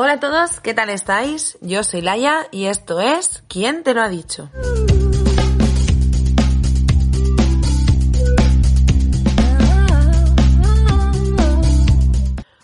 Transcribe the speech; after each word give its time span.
Hola 0.00 0.12
a 0.12 0.20
todos, 0.20 0.60
¿qué 0.60 0.74
tal 0.74 0.90
estáis? 0.90 1.58
Yo 1.60 1.82
soy 1.82 2.02
Laia 2.02 2.46
y 2.52 2.66
esto 2.66 3.00
es 3.00 3.42
¿Quién 3.48 3.82
te 3.82 3.94
lo 3.94 4.00
ha 4.00 4.08
dicho? 4.08 4.48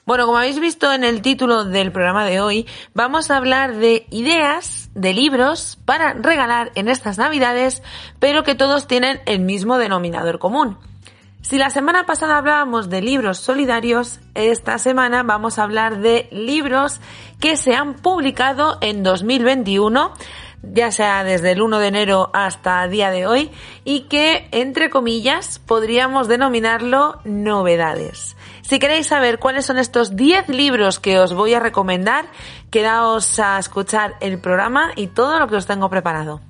Bueno, 0.07 0.27
como 0.27 0.39
habéis 0.39 0.61
visto 0.61 0.93
en 0.93 1.03
el 1.03 1.23
título 1.23 1.65
del 1.65 1.91
programa 1.91 2.25
de 2.25 2.41
hoy, 2.41 2.69
vamos 2.95 3.33
a 3.33 3.37
hablar 3.37 3.75
de 3.75 4.07
ideas 4.11 4.91
de 4.95 5.13
libros 5.13 5.77
para 5.85 6.13
regalar 6.13 6.71
en 6.77 6.89
estas 6.89 7.19
navidades, 7.19 7.83
pero 8.21 8.45
que 8.45 8.55
todos 8.55 8.87
tienen 8.87 9.21
el 9.27 9.41
mismo 9.41 9.79
denominador 9.79 10.39
común. 10.39 10.79
Si 11.45 11.59
la 11.59 11.69
semana 11.69 12.07
pasada 12.07 12.39
hablábamos 12.39 12.89
de 12.89 13.03
libros 13.03 13.37
solidarios, 13.37 14.19
esta 14.35 14.79
semana 14.79 15.23
vamos 15.23 15.59
a 15.59 15.65
hablar 15.65 15.99
de 15.99 16.27
libros 16.33 17.03
que 17.39 17.59
se 17.59 17.75
han 17.75 17.97
publicado 17.97 18.79
en 18.81 19.03
2021 19.03 20.15
ya 20.73 20.91
sea 20.91 21.23
desde 21.23 21.53
el 21.53 21.61
1 21.61 21.79
de 21.81 21.89
enero 21.89 22.31
hasta 22.33 22.89
día 22.89 23.11
de 23.11 23.27
hoy, 23.27 23.51
y 23.85 24.03
que, 24.09 24.49
entre 24.51 24.89
comillas, 24.89 25.59
podríamos 25.59 26.27
denominarlo 26.27 27.21
novedades. 27.25 28.35
Si 28.63 28.79
queréis 28.79 29.09
saber 29.09 29.39
cuáles 29.39 29.67
son 29.67 29.77
estos 29.77 30.17
10 30.17 30.49
libros 30.49 30.99
que 30.99 31.19
os 31.19 31.35
voy 31.35 31.53
a 31.53 31.61
recomendar, 31.61 32.25
quedaos 32.71 33.39
a 33.39 33.59
escuchar 33.59 34.15
el 34.21 34.39
programa 34.39 34.93
y 34.97 35.09
todo 35.09 35.39
lo 35.39 35.49
que 35.49 35.57
os 35.57 35.67
tengo 35.67 35.91
preparado. 35.91 36.41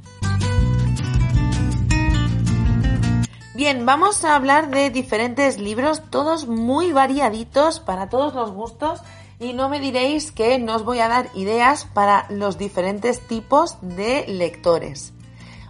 Bien, 3.55 3.87
vamos 3.87 4.25
a 4.25 4.35
hablar 4.35 4.69
de 4.71 4.91
diferentes 4.91 5.61
libros, 5.61 6.03
todos 6.11 6.49
muy 6.49 6.91
variaditos 6.91 7.79
para 7.79 8.09
todos 8.09 8.35
los 8.35 8.51
gustos 8.51 9.01
y 9.39 9.53
no 9.53 9.69
me 9.69 9.79
diréis 9.79 10.33
que 10.33 10.59
no 10.59 10.75
os 10.75 10.85
voy 10.85 10.99
a 10.99 11.07
dar 11.07 11.29
ideas 11.37 11.85
para 11.85 12.27
los 12.31 12.59
diferentes 12.59 13.21
tipos 13.29 13.77
de 13.81 14.27
lectores. 14.27 15.13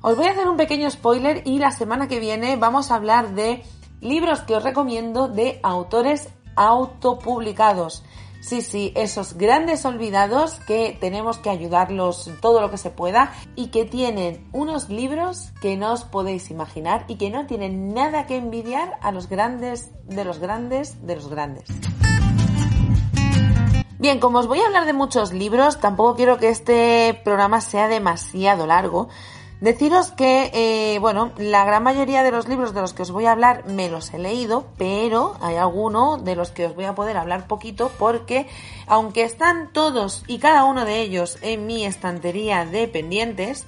Os 0.00 0.16
voy 0.16 0.28
a 0.28 0.30
hacer 0.30 0.48
un 0.48 0.56
pequeño 0.56 0.90
spoiler 0.90 1.42
y 1.44 1.58
la 1.58 1.72
semana 1.72 2.08
que 2.08 2.20
viene 2.20 2.56
vamos 2.56 2.90
a 2.90 2.94
hablar 2.94 3.34
de 3.34 3.62
libros 4.00 4.40
que 4.40 4.56
os 4.56 4.62
recomiendo 4.62 5.28
de 5.28 5.60
autores 5.62 6.30
autopublicados. 6.56 8.02
Sí, 8.44 8.60
sí, 8.60 8.92
esos 8.94 9.38
grandes 9.38 9.86
olvidados 9.86 10.60
que 10.66 10.94
tenemos 11.00 11.38
que 11.38 11.48
ayudarlos 11.48 12.30
todo 12.42 12.60
lo 12.60 12.70
que 12.70 12.76
se 12.76 12.90
pueda 12.90 13.32
y 13.56 13.68
que 13.68 13.86
tienen 13.86 14.46
unos 14.52 14.90
libros 14.90 15.50
que 15.62 15.78
no 15.78 15.94
os 15.94 16.04
podéis 16.04 16.50
imaginar 16.50 17.06
y 17.08 17.16
que 17.16 17.30
no 17.30 17.46
tienen 17.46 17.94
nada 17.94 18.26
que 18.26 18.36
envidiar 18.36 18.98
a 19.00 19.12
los 19.12 19.30
grandes 19.30 19.92
de 20.04 20.26
los 20.26 20.40
grandes 20.40 21.06
de 21.06 21.16
los 21.16 21.28
grandes. 21.28 21.64
Bien, 23.98 24.20
como 24.20 24.40
os 24.40 24.46
voy 24.46 24.60
a 24.60 24.66
hablar 24.66 24.84
de 24.84 24.92
muchos 24.92 25.32
libros, 25.32 25.80
tampoco 25.80 26.14
quiero 26.14 26.36
que 26.36 26.50
este 26.50 27.18
programa 27.24 27.62
sea 27.62 27.88
demasiado 27.88 28.66
largo. 28.66 29.08
Deciros 29.60 30.10
que, 30.10 30.50
eh, 30.52 30.98
bueno, 30.98 31.32
la 31.38 31.64
gran 31.64 31.82
mayoría 31.82 32.22
de 32.22 32.30
los 32.30 32.48
libros 32.48 32.74
de 32.74 32.80
los 32.80 32.92
que 32.92 33.02
os 33.02 33.10
voy 33.10 33.26
a 33.26 33.32
hablar 33.32 33.66
me 33.66 33.88
los 33.88 34.12
he 34.12 34.18
leído, 34.18 34.66
pero 34.76 35.36
hay 35.40 35.56
alguno 35.56 36.18
de 36.18 36.36
los 36.36 36.50
que 36.50 36.66
os 36.66 36.74
voy 36.74 36.84
a 36.84 36.94
poder 36.94 37.16
hablar 37.16 37.46
poquito 37.46 37.90
porque, 37.98 38.46
aunque 38.86 39.22
están 39.22 39.72
todos 39.72 40.24
y 40.26 40.38
cada 40.38 40.64
uno 40.64 40.84
de 40.84 41.00
ellos 41.00 41.38
en 41.40 41.66
mi 41.66 41.86
estantería 41.86 42.66
de 42.66 42.88
pendientes, 42.88 43.66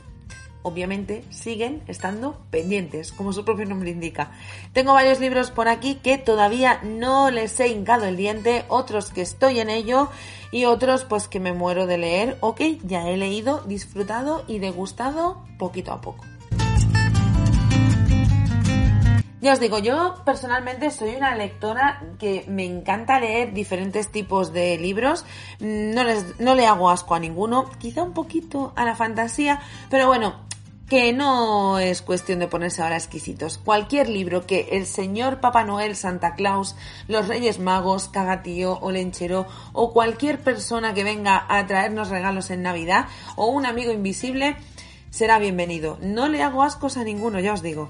obviamente 0.66 1.22
siguen 1.30 1.84
estando 1.86 2.40
pendientes, 2.50 3.12
como 3.12 3.32
su 3.32 3.44
propio 3.44 3.66
nombre 3.66 3.90
indica. 3.90 4.32
Tengo 4.72 4.94
varios 4.94 5.20
libros 5.20 5.52
por 5.52 5.68
aquí 5.68 5.94
que 5.94 6.18
todavía 6.18 6.80
no 6.82 7.30
les 7.30 7.58
he 7.60 7.68
hincado 7.68 8.04
el 8.06 8.16
diente, 8.16 8.64
otros 8.66 9.10
que 9.10 9.22
estoy 9.22 9.60
en 9.60 9.70
ello 9.70 10.10
y 10.56 10.64
otros 10.64 11.04
pues 11.04 11.28
que 11.28 11.38
me 11.38 11.52
muero 11.52 11.86
de 11.86 11.98
leer 11.98 12.38
o 12.40 12.54
que 12.54 12.78
ya 12.82 13.06
he 13.10 13.18
leído, 13.18 13.60
disfrutado 13.66 14.42
y 14.48 14.58
degustado 14.58 15.44
poquito 15.58 15.92
a 15.92 16.00
poco. 16.00 16.24
Ya 19.42 19.52
os 19.52 19.60
digo, 19.60 19.78
yo 19.78 20.14
personalmente 20.24 20.90
soy 20.90 21.14
una 21.14 21.36
lectora 21.36 22.02
que 22.18 22.46
me 22.48 22.64
encanta 22.64 23.20
leer 23.20 23.52
diferentes 23.52 24.10
tipos 24.10 24.54
de 24.54 24.78
libros. 24.78 25.26
No, 25.60 26.02
les, 26.04 26.40
no 26.40 26.54
le 26.54 26.66
hago 26.66 26.88
asco 26.88 27.14
a 27.14 27.20
ninguno, 27.20 27.70
quizá 27.78 28.02
un 28.02 28.14
poquito 28.14 28.72
a 28.76 28.86
la 28.86 28.96
fantasía, 28.96 29.60
pero 29.90 30.06
bueno, 30.06 30.45
que 30.88 31.12
no 31.12 31.78
es 31.78 32.00
cuestión 32.00 32.38
de 32.38 32.46
ponerse 32.46 32.82
ahora 32.82 32.96
exquisitos. 32.96 33.58
Cualquier 33.58 34.08
libro 34.08 34.46
que 34.46 34.68
el 34.72 34.86
señor 34.86 35.40
Papá 35.40 35.64
Noel, 35.64 35.96
Santa 35.96 36.34
Claus, 36.34 36.76
los 37.08 37.26
Reyes 37.26 37.58
Magos, 37.58 38.08
Cagatío 38.08 38.78
o 38.80 38.90
Lenchero 38.92 39.46
o 39.72 39.92
cualquier 39.92 40.40
persona 40.40 40.94
que 40.94 41.04
venga 41.04 41.44
a 41.48 41.66
traernos 41.66 42.08
regalos 42.08 42.50
en 42.50 42.62
Navidad 42.62 43.06
o 43.34 43.46
un 43.46 43.66
amigo 43.66 43.92
invisible 43.92 44.56
será 45.10 45.38
bienvenido. 45.38 45.98
No 46.00 46.28
le 46.28 46.42
hago 46.42 46.62
ascos 46.62 46.96
a 46.96 47.04
ninguno, 47.04 47.40
ya 47.40 47.52
os 47.52 47.62
digo. 47.62 47.88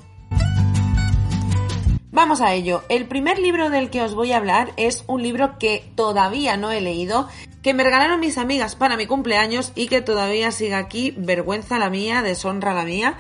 Vamos 2.17 2.41
a 2.41 2.55
ello. 2.55 2.83
El 2.89 3.07
primer 3.09 3.39
libro 3.39 3.69
del 3.69 3.91
que 3.91 4.01
os 4.01 4.15
voy 4.15 4.33
a 4.33 4.39
hablar 4.39 4.73
es 4.79 5.05
un 5.07 5.23
libro 5.23 5.59
que 5.59 5.93
todavía 5.97 6.57
no 6.57 6.73
he 6.73 6.81
leído, 6.81 7.29
que 7.67 7.75
me 7.75 7.83
regalaron 7.83 8.21
mis 8.21 8.39
amigas 8.39 8.77
para 8.77 8.97
mi 8.97 9.07
cumpleaños 9.09 9.73
y 9.75 9.89
que 9.89 10.01
todavía 10.01 10.53
sigue 10.53 10.77
aquí, 10.77 11.13
vergüenza 11.17 11.81
la 11.81 11.91
mía, 11.91 12.23
deshonra 12.23 12.73
la 12.73 12.85
mía, 12.85 13.19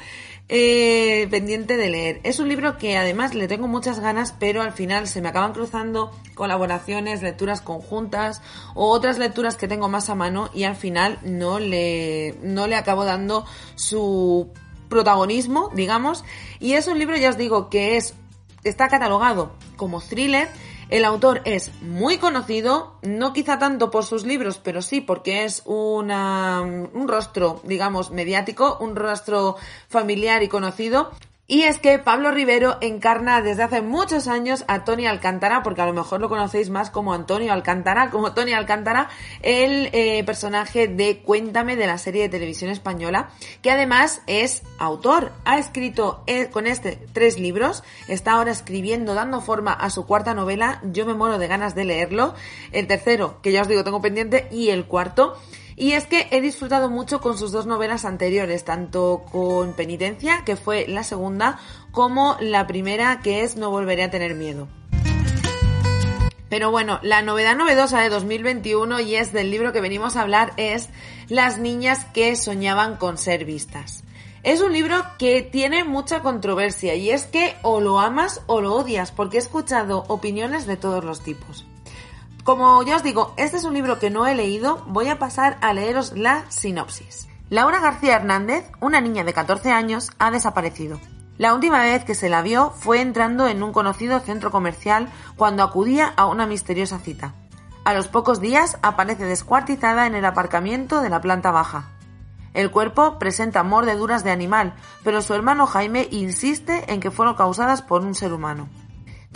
eh, 0.48 1.26
pendiente 1.32 1.76
de 1.76 1.90
leer. 1.90 2.20
Es 2.22 2.38
un 2.38 2.48
libro 2.48 2.78
que 2.78 2.96
además 2.96 3.34
le 3.34 3.48
tengo 3.48 3.66
muchas 3.66 3.98
ganas, 3.98 4.36
pero 4.38 4.62
al 4.62 4.70
final 4.70 5.08
se 5.08 5.20
me 5.20 5.30
acaban 5.30 5.52
cruzando 5.52 6.12
colaboraciones, 6.36 7.22
lecturas 7.22 7.60
conjuntas 7.60 8.40
o 8.76 8.88
otras 8.90 9.18
lecturas 9.18 9.56
que 9.56 9.66
tengo 9.66 9.88
más 9.88 10.10
a 10.10 10.14
mano 10.14 10.48
y 10.54 10.62
al 10.62 10.76
final 10.76 11.18
no 11.24 11.58
le, 11.58 12.36
no 12.40 12.68
le 12.68 12.76
acabo 12.76 13.04
dando 13.04 13.44
su 13.74 14.52
protagonismo, 14.88 15.72
digamos. 15.74 16.22
Y 16.60 16.74
es 16.74 16.86
un 16.86 17.00
libro, 17.00 17.16
ya 17.16 17.30
os 17.30 17.36
digo, 17.36 17.68
que 17.68 17.96
es 17.96 18.14
está 18.62 18.86
catalogado 18.86 19.56
como 19.76 20.00
thriller. 20.00 20.48
El 20.88 21.04
autor 21.04 21.42
es 21.44 21.72
muy 21.82 22.18
conocido, 22.18 22.94
no 23.02 23.32
quizá 23.32 23.58
tanto 23.58 23.90
por 23.90 24.04
sus 24.04 24.24
libros, 24.24 24.60
pero 24.62 24.82
sí 24.82 25.00
porque 25.00 25.44
es 25.44 25.62
una, 25.64 26.62
un 26.62 27.08
rostro, 27.08 27.60
digamos, 27.64 28.12
mediático, 28.12 28.78
un 28.80 28.94
rostro 28.94 29.56
familiar 29.88 30.44
y 30.44 30.48
conocido. 30.48 31.10
Y 31.48 31.62
es 31.62 31.78
que 31.78 32.00
Pablo 32.00 32.32
Rivero 32.32 32.76
encarna 32.80 33.40
desde 33.40 33.62
hace 33.62 33.80
muchos 33.80 34.26
años 34.26 34.64
a 34.66 34.82
Tony 34.82 35.06
Alcántara, 35.06 35.62
porque 35.62 35.80
a 35.80 35.86
lo 35.86 35.92
mejor 35.92 36.20
lo 36.20 36.28
conocéis 36.28 36.70
más 36.70 36.90
como 36.90 37.14
Antonio 37.14 37.52
Alcántara, 37.52 38.10
como 38.10 38.32
Tony 38.34 38.52
Alcántara, 38.52 39.10
el 39.42 39.90
eh, 39.92 40.24
personaje 40.24 40.88
de 40.88 41.18
Cuéntame 41.18 41.76
de 41.76 41.86
la 41.86 41.98
serie 41.98 42.22
de 42.22 42.28
televisión 42.30 42.68
española, 42.72 43.30
que 43.62 43.70
además 43.70 44.22
es 44.26 44.64
autor. 44.80 45.30
Ha 45.44 45.58
escrito 45.58 46.24
eh, 46.26 46.50
con 46.50 46.66
este 46.66 46.98
tres 47.12 47.38
libros, 47.38 47.84
está 48.08 48.32
ahora 48.32 48.50
escribiendo, 48.50 49.14
dando 49.14 49.40
forma 49.40 49.72
a 49.72 49.88
su 49.90 50.04
cuarta 50.04 50.34
novela, 50.34 50.80
yo 50.82 51.06
me 51.06 51.14
muero 51.14 51.38
de 51.38 51.46
ganas 51.46 51.76
de 51.76 51.84
leerlo. 51.84 52.34
El 52.72 52.88
tercero, 52.88 53.40
que 53.40 53.52
ya 53.52 53.62
os 53.62 53.68
digo, 53.68 53.84
tengo 53.84 54.02
pendiente, 54.02 54.48
y 54.50 54.70
el 54.70 54.86
cuarto. 54.86 55.36
Y 55.76 55.92
es 55.92 56.06
que 56.06 56.26
he 56.30 56.40
disfrutado 56.40 56.88
mucho 56.88 57.20
con 57.20 57.36
sus 57.36 57.52
dos 57.52 57.66
novelas 57.66 58.06
anteriores, 58.06 58.64
tanto 58.64 59.24
con 59.30 59.74
Penitencia, 59.74 60.42
que 60.46 60.56
fue 60.56 60.86
la 60.88 61.04
segunda, 61.04 61.58
como 61.90 62.38
la 62.40 62.66
primera, 62.66 63.20
que 63.20 63.42
es 63.42 63.56
No 63.56 63.70
volveré 63.70 64.04
a 64.04 64.10
tener 64.10 64.34
miedo. 64.34 64.68
Pero 66.48 66.70
bueno, 66.70 66.98
la 67.02 67.20
novedad 67.20 67.56
novedosa 67.56 68.00
de 68.00 68.08
2021 68.08 69.00
y 69.00 69.16
es 69.16 69.32
del 69.32 69.50
libro 69.50 69.72
que 69.72 69.82
venimos 69.82 70.16
a 70.16 70.22
hablar 70.22 70.54
es 70.56 70.88
Las 71.28 71.58
niñas 71.58 72.06
que 72.06 72.36
soñaban 72.36 72.96
con 72.96 73.18
ser 73.18 73.44
vistas. 73.44 74.04
Es 74.44 74.60
un 74.60 74.72
libro 74.72 75.04
que 75.18 75.42
tiene 75.42 75.84
mucha 75.84 76.22
controversia 76.22 76.94
y 76.94 77.10
es 77.10 77.24
que 77.24 77.56
o 77.62 77.80
lo 77.80 77.98
amas 77.98 78.42
o 78.46 78.60
lo 78.60 78.74
odias 78.74 79.10
porque 79.10 79.38
he 79.38 79.40
escuchado 79.40 80.04
opiniones 80.08 80.66
de 80.66 80.76
todos 80.76 81.04
los 81.04 81.20
tipos. 81.20 81.66
Como 82.46 82.80
ya 82.84 82.94
os 82.94 83.02
digo, 83.02 83.34
este 83.36 83.56
es 83.56 83.64
un 83.64 83.74
libro 83.74 83.98
que 83.98 84.08
no 84.08 84.24
he 84.24 84.36
leído, 84.36 84.84
voy 84.86 85.08
a 85.08 85.18
pasar 85.18 85.58
a 85.62 85.72
leeros 85.72 86.12
la 86.12 86.48
sinopsis. 86.48 87.26
Laura 87.50 87.80
García 87.80 88.14
Hernández, 88.14 88.70
una 88.80 89.00
niña 89.00 89.24
de 89.24 89.32
14 89.32 89.72
años, 89.72 90.12
ha 90.20 90.30
desaparecido. 90.30 91.00
La 91.38 91.54
última 91.54 91.82
vez 91.82 92.04
que 92.04 92.14
se 92.14 92.28
la 92.28 92.42
vio 92.42 92.70
fue 92.70 93.00
entrando 93.00 93.48
en 93.48 93.64
un 93.64 93.72
conocido 93.72 94.20
centro 94.20 94.52
comercial 94.52 95.08
cuando 95.34 95.64
acudía 95.64 96.12
a 96.16 96.26
una 96.26 96.46
misteriosa 96.46 97.00
cita. 97.00 97.34
A 97.82 97.94
los 97.94 98.06
pocos 98.06 98.40
días 98.40 98.78
aparece 98.80 99.24
descuartizada 99.24 100.06
en 100.06 100.14
el 100.14 100.24
aparcamiento 100.24 101.00
de 101.00 101.10
la 101.10 101.20
planta 101.20 101.50
baja. 101.50 101.88
El 102.54 102.70
cuerpo 102.70 103.18
presenta 103.18 103.64
mordeduras 103.64 104.22
de 104.22 104.30
animal, 104.30 104.74
pero 105.02 105.20
su 105.20 105.34
hermano 105.34 105.66
Jaime 105.66 106.06
insiste 106.12 106.92
en 106.92 107.00
que 107.00 107.10
fueron 107.10 107.34
causadas 107.34 107.82
por 107.82 108.02
un 108.02 108.14
ser 108.14 108.32
humano. 108.32 108.68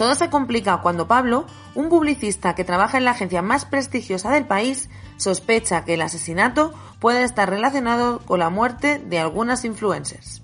Todo 0.00 0.14
se 0.14 0.31
complica 0.31 0.79
cuando 0.79 1.06
Pablo, 1.06 1.44
un 1.75 1.91
publicista 1.91 2.55
que 2.55 2.64
trabaja 2.64 2.97
en 2.97 3.05
la 3.05 3.11
agencia 3.11 3.43
más 3.43 3.67
prestigiosa 3.67 4.31
del 4.31 4.47
país, 4.47 4.88
sospecha 5.19 5.85
que 5.85 5.93
el 5.93 6.00
asesinato 6.00 6.73
puede 7.00 7.23
estar 7.23 7.50
relacionado 7.50 8.20
con 8.20 8.38
la 8.38 8.49
muerte 8.49 8.99
de 8.99 9.19
algunas 9.19 9.67
influencers. 9.67 10.41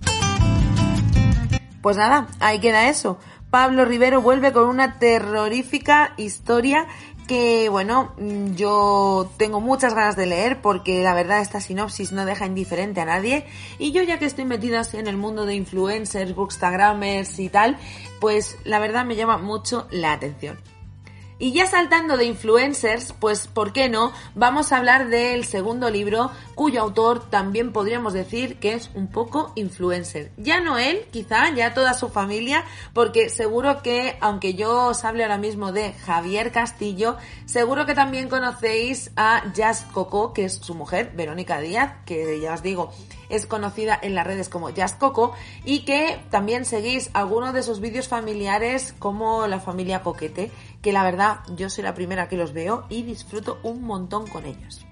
Pues 1.81 1.97
nada, 1.97 2.27
ahí 2.39 2.61
queda 2.61 2.91
eso. 2.91 3.19
Pablo 3.49 3.87
Rivero 3.87 4.21
vuelve 4.21 4.53
con 4.53 4.69
una 4.69 4.99
terrorífica 4.99 6.13
historia 6.19 6.87
que 7.27 7.69
bueno, 7.69 8.13
mm, 8.19 8.55
yo 8.55 9.31
tengo 9.37 9.61
muchas 9.61 9.95
ganas 9.95 10.17
de 10.17 10.27
leer 10.27 10.63
porque 10.63 11.03
la 11.03 11.15
verdad 11.15 11.41
esta 11.41 11.61
sinopsis 11.61 12.13
no 12.13 12.25
deja 12.25 12.47
indiferente 12.47 13.01
a 13.01 13.05
nadie 13.05 13.47
y 13.79 13.93
yo 13.93 14.03
ya 14.03 14.19
que 14.19 14.25
estoy 14.25 14.45
metida 14.45 14.81
así 14.81 14.97
en 14.97 15.09
el 15.09 15.17
mundo 15.17 15.47
de 15.47 15.55
influencers, 15.55 16.35
bookstagramers 16.35 17.39
y 17.39 17.49
tal, 17.49 17.77
pues 18.21 18.57
la 18.65 18.79
verdad 18.79 19.05
me 19.05 19.17
llama 19.17 19.39
mucho 19.39 19.87
la 19.91 20.13
atención. 20.13 20.76
Y 21.39 21.53
ya 21.53 21.67
saltando 21.67 22.17
de 22.17 22.25
influencers, 22.25 23.13
pues 23.13 23.47
¿por 23.47 23.75
qué 23.75 23.91
no? 23.91 24.11
Vamos 24.35 24.73
a 24.73 24.79
hablar 24.79 25.09
del 25.09 25.45
segundo 25.45 25.91
libro 25.91 26.31
cuyo 26.55 26.81
autor 26.81 27.29
también 27.29 27.75
podríamos 27.75 28.15
decir 28.15 28.59
que 28.59 28.73
es 28.73 28.91
un 28.95 29.09
poco 29.09 29.53
influencer. 29.55 30.33
Ya 30.39 30.63
no 30.63 30.79
él, 30.79 31.05
quizá, 31.11 31.51
ya 31.55 31.75
toda 31.75 31.93
su 31.93 32.09
familia, 32.09 32.65
porque 32.95 33.29
seguro 33.29 33.83
que, 33.83 34.17
aunque 34.23 34.55
yo 34.55 34.87
os 34.87 35.05
hable 35.05 35.25
ahora 35.25 35.37
mismo 35.37 35.73
de 35.73 35.93
Javier 35.93 36.53
Castillo, 36.53 37.19
seguro 37.45 37.85
que 37.85 37.95
también 37.95 38.31
conocéis 38.31 39.11
a 39.17 39.53
Jazz 39.53 39.85
Coco, 39.93 40.33
que 40.33 40.47
es 40.47 40.55
su 40.55 40.75
mujer, 40.75 41.13
Verónica 41.15 41.61
Díaz, 41.61 41.97
que 42.07 42.41
ya 42.41 42.55
os 42.55 42.63
digo, 42.63 42.95
es 43.29 43.47
conocida 43.47 43.99
en 44.01 44.15
las 44.15 44.27
redes 44.27 44.49
como 44.49 44.71
Jazz 44.71 44.95
Coco, 44.95 45.35
y 45.67 45.81
que 45.81 46.19
también 46.31 46.65
seguís 46.65 47.11
algunos 47.13 47.53
de 47.53 47.63
sus 47.63 47.81
vídeos 47.81 48.09
familiares 48.09 48.95
como 48.99 49.47
la 49.47 49.61
familia 49.61 50.03
Coquete 50.03 50.51
que 50.87 50.93
la 50.93 51.03
verdad 51.03 51.41
yo 51.57 51.69
soy 51.69 51.83
la 51.83 51.95
primera 51.95 52.29
que 52.29 52.37
los 52.37 52.53
veo 52.53 52.87
y 52.89 53.03
disfruto 53.03 53.59
un 53.65 53.83
montón 53.83 54.29
con 54.29 54.47
ellos. 54.47 54.87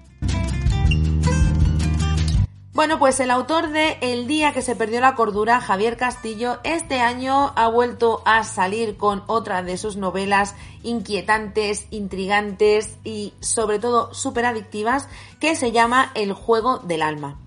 Bueno, 2.73 2.99
pues 2.99 3.21
el 3.21 3.31
autor 3.31 3.69
de 3.69 3.97
El 4.01 4.27
día 4.27 4.51
que 4.51 4.61
se 4.61 4.75
perdió 4.75 4.99
la 4.99 5.15
cordura, 5.15 5.61
Javier 5.61 5.95
Castillo, 5.95 6.59
este 6.65 6.99
año 6.99 7.53
ha 7.55 7.69
vuelto 7.69 8.21
a 8.25 8.43
salir 8.43 8.97
con 8.97 9.23
otra 9.27 9.63
de 9.63 9.77
sus 9.77 9.95
novelas 9.95 10.53
inquietantes, 10.83 11.87
intrigantes 11.91 12.97
y 13.05 13.33
sobre 13.39 13.79
todo 13.79 14.13
súper 14.13 14.43
adictivas, 14.43 15.07
que 15.39 15.55
se 15.55 15.71
llama 15.71 16.11
El 16.13 16.33
juego 16.33 16.79
del 16.79 17.03
alma. 17.03 17.39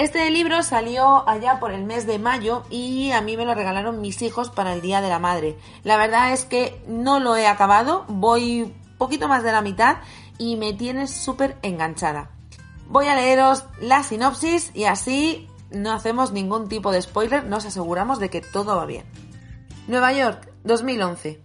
Este 0.00 0.30
libro 0.30 0.62
salió 0.62 1.28
allá 1.28 1.60
por 1.60 1.72
el 1.72 1.84
mes 1.84 2.06
de 2.06 2.18
mayo 2.18 2.62
y 2.70 3.10
a 3.10 3.20
mí 3.20 3.36
me 3.36 3.44
lo 3.44 3.54
regalaron 3.54 4.00
mis 4.00 4.22
hijos 4.22 4.48
para 4.48 4.72
el 4.72 4.80
Día 4.80 5.02
de 5.02 5.10
la 5.10 5.18
Madre. 5.18 5.58
La 5.84 5.98
verdad 5.98 6.32
es 6.32 6.46
que 6.46 6.82
no 6.88 7.20
lo 7.20 7.36
he 7.36 7.46
acabado, 7.46 8.06
voy 8.08 8.74
poquito 8.96 9.28
más 9.28 9.42
de 9.42 9.52
la 9.52 9.60
mitad 9.60 9.98
y 10.38 10.56
me 10.56 10.72
tiene 10.72 11.06
súper 11.06 11.58
enganchada. 11.60 12.30
Voy 12.88 13.08
a 13.08 13.14
leeros 13.14 13.66
la 13.78 14.02
sinopsis 14.02 14.70
y 14.72 14.84
así 14.84 15.50
no 15.70 15.92
hacemos 15.92 16.32
ningún 16.32 16.70
tipo 16.70 16.92
de 16.92 17.02
spoiler, 17.02 17.44
nos 17.44 17.66
aseguramos 17.66 18.18
de 18.20 18.30
que 18.30 18.40
todo 18.40 18.78
va 18.78 18.86
bien. 18.86 19.04
Nueva 19.86 20.14
York, 20.14 20.50
2011. 20.64 21.42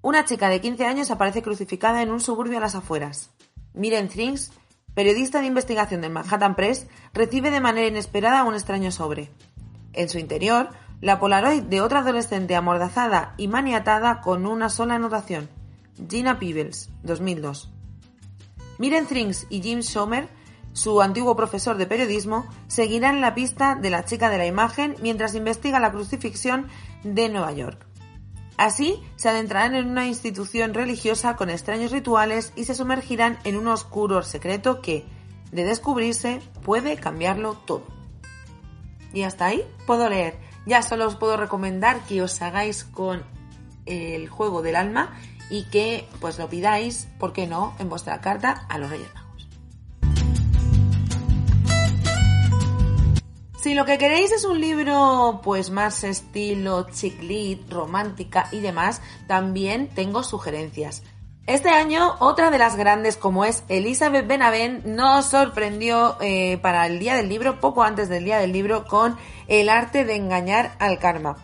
Una 0.00 0.24
chica 0.24 0.48
de 0.48 0.62
15 0.62 0.86
años 0.86 1.10
aparece 1.10 1.42
crucificada 1.42 2.00
en 2.00 2.10
un 2.10 2.20
suburbio 2.20 2.56
a 2.56 2.62
las 2.62 2.74
afueras. 2.74 3.32
Miren 3.74 4.08
Things 4.08 4.50
periodista 4.98 5.40
de 5.40 5.46
investigación 5.46 6.00
del 6.00 6.10
Manhattan 6.10 6.56
Press, 6.56 6.88
recibe 7.14 7.52
de 7.52 7.60
manera 7.60 7.86
inesperada 7.86 8.42
un 8.42 8.54
extraño 8.54 8.90
sobre. 8.90 9.30
En 9.92 10.08
su 10.08 10.18
interior, 10.18 10.70
la 11.00 11.20
Polaroid 11.20 11.62
de 11.62 11.80
otra 11.80 12.00
adolescente 12.00 12.56
amordazada 12.56 13.32
y 13.36 13.46
maniatada 13.46 14.20
con 14.20 14.44
una 14.44 14.68
sola 14.68 14.96
anotación. 14.96 15.48
Gina 16.10 16.40
Peebles, 16.40 16.90
2002. 17.04 17.70
Miren 18.78 19.06
Thrings 19.06 19.46
y 19.50 19.62
Jim 19.62 19.82
Sommer, 19.82 20.28
su 20.72 21.00
antiguo 21.00 21.36
profesor 21.36 21.76
de 21.76 21.86
periodismo, 21.86 22.48
seguirán 22.66 23.20
la 23.20 23.36
pista 23.36 23.76
de 23.76 23.90
la 23.90 24.04
chica 24.04 24.28
de 24.30 24.38
la 24.38 24.46
imagen 24.46 24.96
mientras 25.00 25.36
investiga 25.36 25.78
la 25.78 25.92
crucifixión 25.92 26.66
de 27.04 27.28
Nueva 27.28 27.52
York. 27.52 27.87
Así, 28.58 29.00
se 29.14 29.28
adentrarán 29.28 29.76
en 29.76 29.88
una 29.88 30.08
institución 30.08 30.74
religiosa 30.74 31.36
con 31.36 31.48
extraños 31.48 31.92
rituales 31.92 32.52
y 32.56 32.64
se 32.64 32.74
sumergirán 32.74 33.38
en 33.44 33.56
un 33.56 33.68
oscuro 33.68 34.22
secreto 34.24 34.82
que, 34.82 35.06
de 35.52 35.64
descubrirse, 35.64 36.40
puede 36.64 36.96
cambiarlo 36.96 37.54
todo. 37.54 37.86
Y 39.14 39.22
hasta 39.22 39.46
ahí 39.46 39.64
puedo 39.86 40.08
leer. 40.10 40.38
Ya 40.66 40.82
solo 40.82 41.06
os 41.06 41.14
puedo 41.14 41.36
recomendar 41.36 42.00
que 42.06 42.20
os 42.20 42.42
hagáis 42.42 42.82
con 42.82 43.22
el 43.86 44.28
juego 44.28 44.60
del 44.60 44.74
alma 44.74 45.16
y 45.50 45.62
que 45.70 46.08
pues 46.20 46.36
lo 46.38 46.48
pidáis, 46.48 47.08
¿por 47.20 47.32
qué 47.32 47.46
no?, 47.46 47.76
en 47.78 47.88
vuestra 47.88 48.20
carta 48.20 48.66
a 48.68 48.76
los 48.78 48.90
Reyes 48.90 49.08
Si 53.60 53.74
lo 53.74 53.84
que 53.84 53.98
queréis 53.98 54.30
es 54.30 54.44
un 54.44 54.60
libro 54.60 55.40
pues 55.42 55.70
más 55.70 56.04
estilo 56.04 56.86
chick 56.92 57.20
lit, 57.20 57.68
romántica 57.68 58.48
y 58.52 58.60
demás, 58.60 59.02
también 59.26 59.88
tengo 59.88 60.22
sugerencias. 60.22 61.02
Este 61.48 61.70
año, 61.70 62.14
otra 62.20 62.50
de 62.50 62.58
las 62.58 62.76
grandes 62.76 63.16
como 63.16 63.44
es 63.44 63.64
Elizabeth 63.68 64.28
Benavent 64.28 64.84
nos 64.84 65.24
sorprendió 65.26 66.18
eh, 66.20 66.58
para 66.58 66.86
el 66.86 67.00
Día 67.00 67.16
del 67.16 67.28
Libro, 67.28 67.58
poco 67.58 67.82
antes 67.82 68.08
del 68.08 68.24
Día 68.24 68.38
del 68.38 68.52
Libro, 68.52 68.84
con 68.84 69.16
El 69.48 69.70
arte 69.70 70.04
de 70.04 70.14
engañar 70.14 70.76
al 70.78 71.00
karma. 71.00 71.36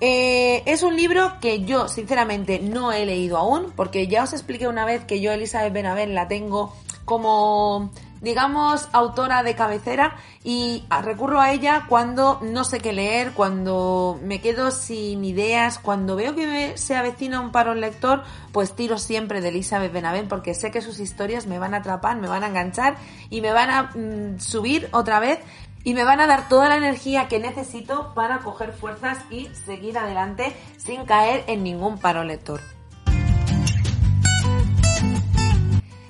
Eh, 0.00 0.62
es 0.66 0.82
un 0.82 0.96
libro 0.96 1.34
que 1.40 1.64
yo 1.64 1.88
sinceramente 1.88 2.58
no 2.58 2.90
he 2.90 3.06
leído 3.06 3.36
aún, 3.36 3.72
porque 3.76 4.08
ya 4.08 4.24
os 4.24 4.32
expliqué 4.32 4.66
una 4.66 4.84
vez 4.84 5.04
que 5.04 5.20
yo 5.20 5.30
Elizabeth 5.30 5.72
Benavent 5.72 6.12
la 6.12 6.26
tengo 6.26 6.74
como 7.04 7.92
digamos, 8.20 8.88
autora 8.92 9.42
de 9.42 9.54
cabecera 9.54 10.16
y 10.44 10.84
recurro 11.02 11.40
a 11.40 11.52
ella 11.52 11.84
cuando 11.88 12.40
no 12.42 12.64
sé 12.64 12.80
qué 12.80 12.92
leer, 12.92 13.32
cuando 13.32 14.18
me 14.22 14.40
quedo 14.40 14.70
sin 14.70 15.24
ideas, 15.24 15.78
cuando 15.78 16.16
veo 16.16 16.34
que 16.34 16.76
se 16.76 16.96
avecina 16.96 17.40
un 17.40 17.52
paro 17.52 17.74
lector, 17.74 18.22
pues 18.52 18.74
tiro 18.74 18.98
siempre 18.98 19.40
de 19.40 19.48
Elizabeth 19.48 19.92
Benavent 19.92 20.28
porque 20.28 20.54
sé 20.54 20.70
que 20.70 20.80
sus 20.80 21.00
historias 21.00 21.46
me 21.46 21.58
van 21.58 21.74
a 21.74 21.78
atrapar, 21.78 22.16
me 22.16 22.28
van 22.28 22.44
a 22.44 22.48
enganchar 22.48 22.96
y 23.30 23.40
me 23.40 23.52
van 23.52 23.70
a 23.70 23.82
mm, 23.94 24.40
subir 24.40 24.88
otra 24.92 25.20
vez 25.20 25.38
y 25.84 25.94
me 25.94 26.04
van 26.04 26.20
a 26.20 26.26
dar 26.26 26.48
toda 26.48 26.68
la 26.68 26.76
energía 26.76 27.28
que 27.28 27.38
necesito 27.38 28.12
para 28.14 28.40
coger 28.40 28.72
fuerzas 28.72 29.18
y 29.30 29.48
seguir 29.64 29.96
adelante 29.98 30.54
sin 30.76 31.04
caer 31.04 31.44
en 31.46 31.62
ningún 31.62 31.98
paro 31.98 32.24
lector. 32.24 32.77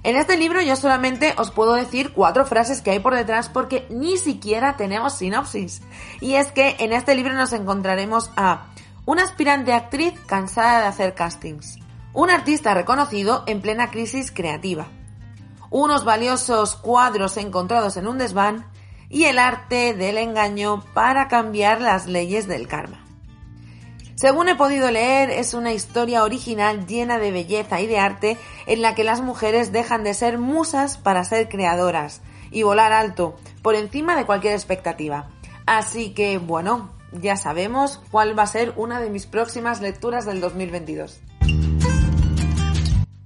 En 0.09 0.17
este 0.17 0.39
libro 0.39 0.63
yo 0.63 0.75
solamente 0.75 1.35
os 1.37 1.51
puedo 1.51 1.75
decir 1.75 2.15
cuatro 2.15 2.47
frases 2.47 2.81
que 2.81 2.93
hay 2.93 2.99
por 2.99 3.15
detrás 3.15 3.51
porque 3.51 3.87
ni 3.91 4.17
siquiera 4.17 4.75
tenemos 4.79 5.13
sinopsis. 5.13 5.83
Y 6.23 6.37
es 6.37 6.51
que 6.51 6.77
en 6.79 6.95
este 6.95 7.15
libro 7.15 7.35
nos 7.35 7.53
encontraremos 7.53 8.31
a 8.35 8.69
una 9.05 9.25
aspirante 9.25 9.75
actriz 9.75 10.15
cansada 10.25 10.81
de 10.81 10.87
hacer 10.87 11.15
castings, 11.15 11.79
un 12.15 12.31
artista 12.31 12.73
reconocido 12.73 13.45
en 13.47 13.61
plena 13.61 13.91
crisis 13.91 14.33
creativa, 14.33 14.87
unos 15.69 16.07
valiosos 16.07 16.75
cuadros 16.77 17.37
encontrados 17.37 17.99
en 17.99 18.09
un 18.09 18.17
desván 18.17 18.65
y 19.11 19.25
el 19.25 19.39
arte 19.39 19.93
del 19.93 20.17
engaño 20.17 20.83
para 20.95 21.29
cambiar 21.29 21.83
las 21.83 22.07
leyes 22.07 22.49
del 22.49 22.67
karma. 22.67 23.08
Según 24.19 24.49
he 24.49 24.57
podido 24.57 24.91
leer, 24.91 25.31
es 25.31 25.55
una 25.55 25.73
historia 25.73 26.25
original 26.25 26.89
llena 26.89 27.21
de 27.21 27.31
belleza 27.31 27.81
y 27.81 27.87
de 27.87 28.01
arte 28.01 28.37
en 28.67 28.83
la 28.83 28.97
que 28.97 29.05
las 29.05 29.21
mujeres 29.21 29.71
dejan 29.71 30.03
de 30.03 30.13
ser 30.13 30.39
musas 30.39 30.97
para 30.97 31.23
ser 31.23 31.49
creadoras 31.49 32.21
y 32.51 32.65
volar 32.65 32.93
alto, 32.93 33.37
por 33.63 33.77
encima 33.77 34.17
de 34.17 34.27
cualquier 34.27 34.55
expectativa. 34.55 35.29
Así 35.67 36.15
que, 36.15 36.39
bueno, 36.39 36.91
ya 37.13 37.37
sabemos 37.37 38.01
cuál 38.11 38.37
va 38.37 38.43
a 38.43 38.49
ser 38.49 38.73
una 38.75 38.99
de 38.99 39.09
mis 39.09 39.27
próximas 39.27 39.81
lecturas 39.81 40.27
del 40.27 40.41
2022. 40.41 41.21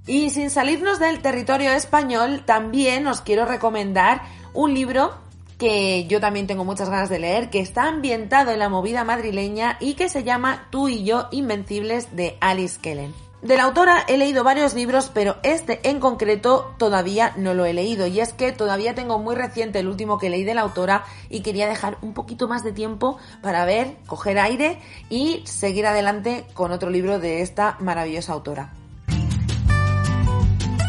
Y 0.07 0.29
sin 0.29 0.51
salirnos 0.51 0.99
del 0.99 1.23
territorio 1.23 1.73
español, 1.73 2.43
también 2.45 3.07
os 3.07 3.23
quiero 3.23 3.47
recomendar 3.47 4.21
un 4.53 4.75
libro 4.75 5.22
que 5.63 6.09
yo 6.09 6.19
también 6.19 6.49
tengo 6.49 6.65
muchas 6.65 6.91
ganas 6.91 7.09
de 7.09 7.21
leer, 7.21 7.49
que 7.49 7.61
está 7.61 7.85
ambientado 7.85 8.51
en 8.51 8.59
la 8.59 8.69
movida 8.69 9.05
madrileña 9.05 9.77
y 9.79 9.95
que 9.95 10.09
se 10.09 10.25
llama 10.25 10.67
Tú 10.71 10.89
y 10.89 11.05
yo 11.05 11.29
Invencibles 11.31 12.17
de 12.17 12.37
Alice 12.41 12.81
Kellen. 12.81 13.15
De 13.43 13.57
la 13.57 13.63
autora 13.63 14.05
he 14.09 14.19
leído 14.19 14.43
varios 14.43 14.75
libros, 14.75 15.13
pero 15.15 15.37
este 15.45 15.79
en 15.89 16.01
concreto 16.01 16.75
todavía 16.79 17.33
no 17.37 17.55
lo 17.55 17.65
he 17.65 17.75
leído. 17.75 18.09
Y 18.09 18.19
es 18.19 18.33
que 18.33 18.51
todavía 18.51 18.97
tengo 18.97 19.21
muy 19.21 19.37
reciente 19.37 19.79
el 19.79 19.87
último 19.87 20.19
que 20.19 20.31
leí 20.31 20.43
de 20.43 20.55
la 20.55 20.63
autora 20.63 21.05
y 21.31 21.43
quería 21.43 21.69
dejar 21.69 21.97
un 22.03 22.13
poquito 22.13 22.49
más 22.49 22.65
de 22.65 22.73
tiempo 22.73 23.19
para 23.41 23.65
ver, 23.65 23.99
coger 24.09 24.41
aire 24.41 24.81
y 25.11 25.43
seguir 25.45 25.87
adelante 25.87 26.45
con 26.55 26.73
otro 26.73 26.91
libro 26.91 27.21
de 27.21 27.41
esta 27.41 27.77
maravillosa 27.79 28.33
autora. 28.33 28.82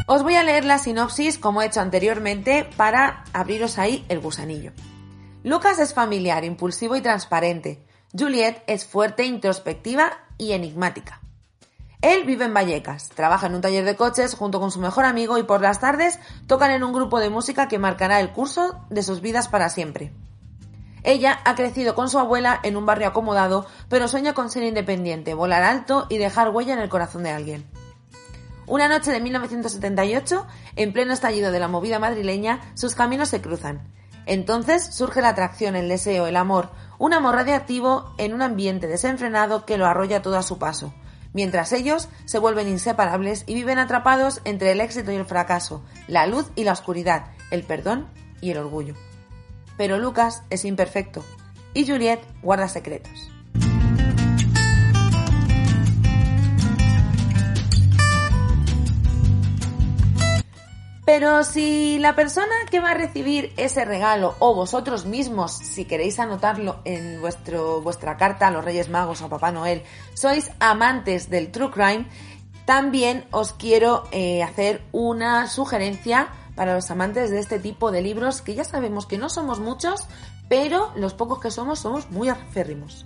Os 0.05 0.21
voy 0.21 0.35
a 0.35 0.43
leer 0.43 0.65
la 0.65 0.79
sinopsis 0.79 1.37
como 1.37 1.61
he 1.61 1.65
hecho 1.65 1.79
anteriormente 1.79 2.67
para 2.75 3.23
abriros 3.31 3.77
ahí 3.77 4.05
el 4.09 4.19
gusanillo. 4.19 4.73
Lucas 5.43 5.79
es 5.79 5.93
familiar, 5.93 6.43
impulsivo 6.43 6.97
y 6.97 7.01
transparente. 7.01 7.85
Juliet 8.17 8.63
es 8.67 8.85
fuerte, 8.85 9.25
introspectiva 9.25 10.11
y 10.37 10.51
enigmática. 10.51 11.21
Él 12.01 12.25
vive 12.25 12.43
en 12.43 12.53
Vallecas, 12.53 13.09
trabaja 13.09 13.47
en 13.47 13.55
un 13.55 13.61
taller 13.61 13.85
de 13.85 13.95
coches 13.95 14.35
junto 14.35 14.59
con 14.59 14.71
su 14.71 14.79
mejor 14.81 15.05
amigo 15.05 15.37
y 15.37 15.43
por 15.43 15.61
las 15.61 15.79
tardes 15.79 16.19
tocan 16.47 16.71
en 16.71 16.83
un 16.83 16.91
grupo 16.91 17.21
de 17.21 17.29
música 17.29 17.69
que 17.69 17.79
marcará 17.79 18.19
el 18.19 18.31
curso 18.31 18.85
de 18.89 19.03
sus 19.03 19.21
vidas 19.21 19.47
para 19.47 19.69
siempre. 19.69 20.11
Ella 21.03 21.39
ha 21.45 21.55
crecido 21.55 21.95
con 21.95 22.09
su 22.09 22.19
abuela 22.19 22.59
en 22.63 22.75
un 22.75 22.85
barrio 22.85 23.07
acomodado, 23.07 23.67
pero 23.87 24.09
sueña 24.09 24.33
con 24.33 24.49
ser 24.49 24.63
independiente, 24.63 25.33
volar 25.33 25.63
alto 25.63 26.07
y 26.09 26.17
dejar 26.17 26.49
huella 26.49 26.73
en 26.73 26.79
el 26.79 26.89
corazón 26.89 27.23
de 27.23 27.31
alguien. 27.31 27.82
Una 28.65 28.87
noche 28.87 29.11
de 29.11 29.21
1978, 29.21 30.47
en 30.75 30.93
pleno 30.93 31.13
estallido 31.13 31.51
de 31.51 31.59
la 31.59 31.67
movida 31.67 31.99
madrileña, 31.99 32.61
sus 32.75 32.95
caminos 32.95 33.29
se 33.29 33.41
cruzan. 33.41 33.81
Entonces 34.25 34.85
surge 34.95 35.21
la 35.21 35.29
atracción, 35.29 35.75
el 35.75 35.89
deseo, 35.89 36.27
el 36.27 36.37
amor, 36.37 36.71
un 36.97 37.13
amor 37.13 37.35
radiactivo 37.35 38.13
en 38.17 38.33
un 38.33 38.41
ambiente 38.41 38.87
desenfrenado 38.87 39.65
que 39.65 39.77
lo 39.77 39.85
arrolla 39.85 40.21
todo 40.21 40.37
a 40.37 40.43
su 40.43 40.57
paso 40.57 40.93
mientras 41.33 41.73
ellos 41.73 42.07
se 42.25 42.39
vuelven 42.39 42.69
inseparables 42.69 43.43
y 43.47 43.55
viven 43.55 43.79
atrapados 43.79 44.41
entre 44.45 44.71
el 44.71 44.81
éxito 44.81 45.11
y 45.11 45.15
el 45.15 45.25
fracaso, 45.25 45.83
la 46.07 46.25
luz 46.27 46.51
y 46.55 46.63
la 46.63 46.71
oscuridad, 46.71 47.31
el 47.51 47.63
perdón 47.63 48.07
y 48.39 48.51
el 48.51 48.57
orgullo. 48.57 48.95
Pero 49.77 49.97
Lucas 49.97 50.43
es 50.49 50.63
imperfecto 50.65 51.23
y 51.73 51.87
Juliet 51.87 52.21
guarda 52.41 52.67
secretos. 52.67 53.32
Pero 61.05 61.43
si 61.43 61.99
la 61.99 62.15
persona 62.15 62.53
que 62.71 62.79
va 62.79 62.91
a 62.91 62.93
recibir 62.93 63.53
ese 63.57 63.83
regalo 63.83 64.35
o 64.39 64.55
vosotros 64.55 65.05
mismos, 65.05 65.51
si 65.51 65.83
queréis 65.83 66.17
anotarlo 66.17 66.79
en 66.85 67.19
vuestro, 67.19 67.81
vuestra 67.81 68.15
carta 68.15 68.47
a 68.47 68.51
los 68.51 68.63
Reyes 68.63 68.89
Magos 68.89 69.21
o 69.21 69.25
a 69.25 69.29
Papá 69.29 69.51
Noel, 69.51 69.83
sois 70.13 70.49
amantes 70.59 71.29
del 71.29 71.51
True 71.51 71.71
Crime, 71.71 72.05
también 72.65 73.25
os 73.31 73.51
quiero 73.51 74.05
eh, 74.11 74.43
hacer 74.43 74.81
una 74.93 75.47
sugerencia 75.47 76.29
para 76.55 76.75
los 76.75 76.89
amantes 76.89 77.31
de 77.31 77.39
este 77.39 77.59
tipo 77.59 77.91
de 77.91 78.01
libros 78.01 78.41
que 78.41 78.55
ya 78.55 78.63
sabemos 78.63 79.05
que 79.05 79.17
no 79.17 79.27
somos 79.27 79.59
muchos, 79.59 80.07
pero 80.47 80.91
los 80.95 81.13
pocos 81.13 81.39
que 81.39 81.51
somos 81.51 81.79
somos 81.79 82.09
muy 82.11 82.29
aférrimos. 82.29 83.05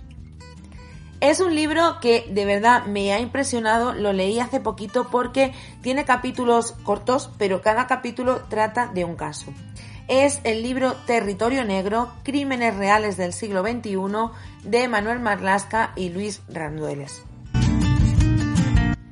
Es 1.20 1.40
un 1.40 1.52
libro 1.52 1.98
que 2.00 2.26
de 2.30 2.44
verdad 2.44 2.86
me 2.86 3.12
ha 3.12 3.18
impresionado, 3.18 3.92
lo 3.92 4.12
leí 4.12 4.38
hace 4.38 4.60
poquito 4.60 5.08
porque 5.10 5.52
tiene 5.82 6.04
capítulos 6.04 6.72
cortos, 6.84 7.30
pero 7.38 7.60
cada 7.60 7.88
capítulo 7.88 8.42
trata 8.48 8.86
de 8.86 9.04
un 9.04 9.16
caso. 9.16 9.52
Es 10.06 10.40
el 10.44 10.62
libro 10.62 10.94
Territorio 11.06 11.64
Negro, 11.64 12.12
Crímenes 12.22 12.76
Reales 12.76 13.16
del 13.16 13.32
siglo 13.32 13.62
XXI 13.62 13.98
de 14.62 14.86
Manuel 14.86 15.18
Marlasca 15.18 15.92
y 15.96 16.10
Luis 16.10 16.40
Randueles. 16.48 17.22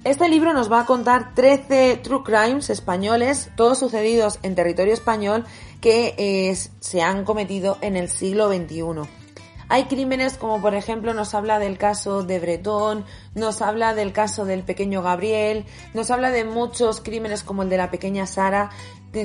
Este 0.05 0.29
libro 0.29 0.53
nos 0.53 0.71
va 0.71 0.83
a 0.83 0.87
contar 0.87 1.35
13 1.35 1.97
true 2.05 2.23
crimes 2.23 2.71
españoles, 2.71 3.51
todos 3.57 3.81
sucedidos 3.81 4.39
en 4.45 4.55
territorio 4.55 4.95
español, 4.95 5.45
que 5.81 6.15
eh, 6.17 6.57
se 6.79 7.03
han 7.03 7.25
cometido 7.25 7.79
en 7.81 7.97
el 7.97 8.09
siglo 8.09 8.49
XXI. 8.49 9.26
Hay 9.69 9.85
crímenes 9.85 10.39
como 10.39 10.61
por 10.63 10.75
ejemplo 10.75 11.13
nos 11.13 11.35
habla 11.35 11.59
del 11.59 11.77
caso 11.77 12.23
de 12.23 12.39
Bretón, 12.39 13.05
nos 13.35 13.63
habla 13.63 13.95
del 13.95 14.13
caso 14.13 14.45
del 14.45 14.63
pequeño 14.63 15.03
Gabriel, 15.03 15.65
nos 15.93 16.11
habla 16.13 16.31
de 16.31 16.45
muchos 16.45 17.01
crímenes 17.01 17.43
como 17.43 17.65
el 17.65 17.69
de 17.69 17.77
la 17.77 17.91
pequeña 17.91 18.27
Sara, 18.27 18.71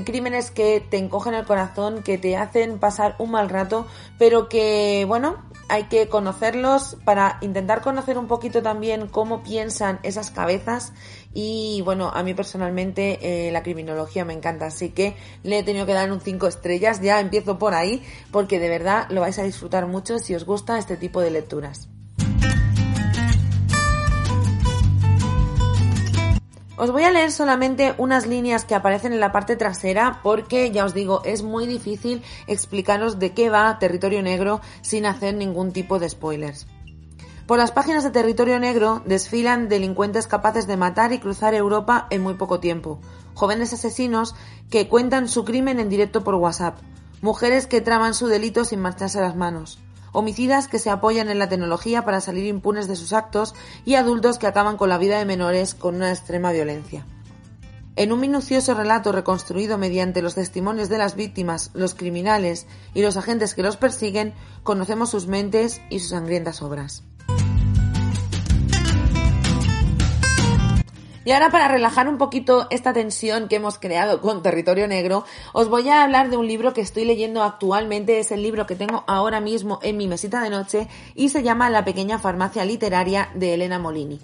crímenes 0.05 0.49
que 0.49 0.79
te 0.79 0.97
encogen 0.97 1.35
el 1.35 1.45
corazón, 1.45 2.01
que 2.01 2.17
te 2.17 2.37
hacen 2.37 2.79
pasar 2.79 3.15
un 3.19 3.31
mal 3.31 3.49
rato, 3.49 3.85
pero 4.17 4.49
que 4.49 5.05
bueno, 5.07 5.37
hay 5.71 5.85
que 5.85 6.09
conocerlos 6.09 6.97
para 7.05 7.37
intentar 7.39 7.79
conocer 7.79 8.17
un 8.17 8.27
poquito 8.27 8.61
también 8.61 9.07
cómo 9.07 9.41
piensan 9.41 10.01
esas 10.03 10.29
cabezas 10.29 10.91
y 11.33 11.81
bueno, 11.85 12.11
a 12.13 12.23
mí 12.23 12.33
personalmente 12.33 13.19
eh, 13.47 13.51
la 13.53 13.63
criminología 13.63 14.25
me 14.25 14.33
encanta, 14.33 14.65
así 14.65 14.89
que 14.89 15.15
le 15.43 15.59
he 15.59 15.63
tenido 15.63 15.85
que 15.85 15.93
dar 15.93 16.11
un 16.11 16.19
5 16.19 16.45
estrellas, 16.45 16.99
ya 16.99 17.21
empiezo 17.21 17.57
por 17.57 17.73
ahí 17.73 18.03
porque 18.31 18.59
de 18.59 18.67
verdad 18.67 19.07
lo 19.11 19.21
vais 19.21 19.39
a 19.39 19.43
disfrutar 19.43 19.87
mucho 19.87 20.19
si 20.19 20.35
os 20.35 20.43
gusta 20.43 20.77
este 20.77 20.97
tipo 20.97 21.21
de 21.21 21.31
lecturas. 21.31 21.87
Os 26.81 26.89
voy 26.89 27.03
a 27.03 27.11
leer 27.11 27.31
solamente 27.31 27.93
unas 27.99 28.25
líneas 28.25 28.65
que 28.65 28.73
aparecen 28.73 29.13
en 29.13 29.19
la 29.19 29.31
parte 29.31 29.55
trasera 29.55 30.19
porque, 30.23 30.71
ya 30.71 30.83
os 30.83 30.95
digo, 30.95 31.21
es 31.25 31.43
muy 31.43 31.67
difícil 31.67 32.23
explicaros 32.47 33.19
de 33.19 33.33
qué 33.33 33.51
va 33.51 33.77
Territorio 33.77 34.23
Negro 34.23 34.61
sin 34.81 35.05
hacer 35.05 35.35
ningún 35.35 35.73
tipo 35.73 35.99
de 35.99 36.09
spoilers. 36.09 36.65
Por 37.45 37.59
las 37.59 37.71
páginas 37.71 38.03
de 38.03 38.09
Territorio 38.09 38.57
Negro 38.57 39.03
desfilan 39.05 39.69
delincuentes 39.69 40.25
capaces 40.25 40.65
de 40.65 40.75
matar 40.75 41.13
y 41.13 41.19
cruzar 41.19 41.53
Europa 41.53 42.07
en 42.09 42.23
muy 42.23 42.33
poco 42.33 42.59
tiempo, 42.59 42.99
jóvenes 43.35 43.73
asesinos 43.73 44.33
que 44.71 44.87
cuentan 44.87 45.27
su 45.27 45.45
crimen 45.45 45.79
en 45.79 45.87
directo 45.87 46.23
por 46.23 46.33
WhatsApp, 46.33 46.79
mujeres 47.21 47.67
que 47.67 47.81
traman 47.81 48.15
su 48.15 48.25
delito 48.25 48.65
sin 48.65 48.79
marcharse 48.79 49.21
las 49.21 49.35
manos, 49.35 49.77
homicidas 50.11 50.67
que 50.67 50.79
se 50.79 50.89
apoyan 50.89 51.29
en 51.29 51.39
la 51.39 51.49
tecnología 51.49 52.03
para 52.03 52.21
salir 52.21 52.45
impunes 52.45 52.87
de 52.87 52.95
sus 52.95 53.13
actos 53.13 53.55
y 53.85 53.95
adultos 53.95 54.37
que 54.37 54.47
acaban 54.47 54.77
con 54.77 54.89
la 54.89 54.97
vida 54.97 55.17
de 55.17 55.25
menores 55.25 55.73
con 55.73 55.95
una 55.95 56.11
extrema 56.11 56.51
violencia. 56.51 57.05
En 57.97 58.13
un 58.13 58.21
minucioso 58.21 58.73
relato 58.73 59.11
reconstruido 59.11 59.77
mediante 59.77 60.21
los 60.21 60.35
testimonios 60.35 60.87
de 60.87 60.97
las 60.97 61.15
víctimas, 61.15 61.71
los 61.73 61.93
criminales 61.93 62.65
y 62.93 63.01
los 63.01 63.17
agentes 63.17 63.53
que 63.53 63.63
los 63.63 63.75
persiguen, 63.75 64.33
conocemos 64.63 65.09
sus 65.09 65.27
mentes 65.27 65.81
y 65.89 65.99
sus 65.99 66.09
sangrientas 66.09 66.61
obras. 66.61 67.03
Y 71.23 71.31
ahora 71.31 71.51
para 71.51 71.67
relajar 71.67 72.07
un 72.07 72.17
poquito 72.17 72.65
esta 72.71 72.93
tensión 72.93 73.47
que 73.47 73.57
hemos 73.57 73.77
creado 73.77 74.21
con 74.21 74.41
Territorio 74.41 74.87
Negro, 74.87 75.23
os 75.53 75.69
voy 75.69 75.87
a 75.87 76.03
hablar 76.03 76.31
de 76.31 76.37
un 76.37 76.47
libro 76.47 76.73
que 76.73 76.81
estoy 76.81 77.05
leyendo 77.05 77.43
actualmente, 77.43 78.19
es 78.19 78.31
el 78.31 78.41
libro 78.41 78.65
que 78.65 78.75
tengo 78.75 79.03
ahora 79.05 79.39
mismo 79.39 79.77
en 79.83 79.97
mi 79.97 80.07
mesita 80.07 80.41
de 80.41 80.49
noche 80.49 80.87
y 81.13 81.29
se 81.29 81.43
llama 81.43 81.69
La 81.69 81.85
pequeña 81.85 82.17
farmacia 82.17 82.65
literaria 82.65 83.29
de 83.35 83.53
Elena 83.53 83.77
Molini. 83.77 84.19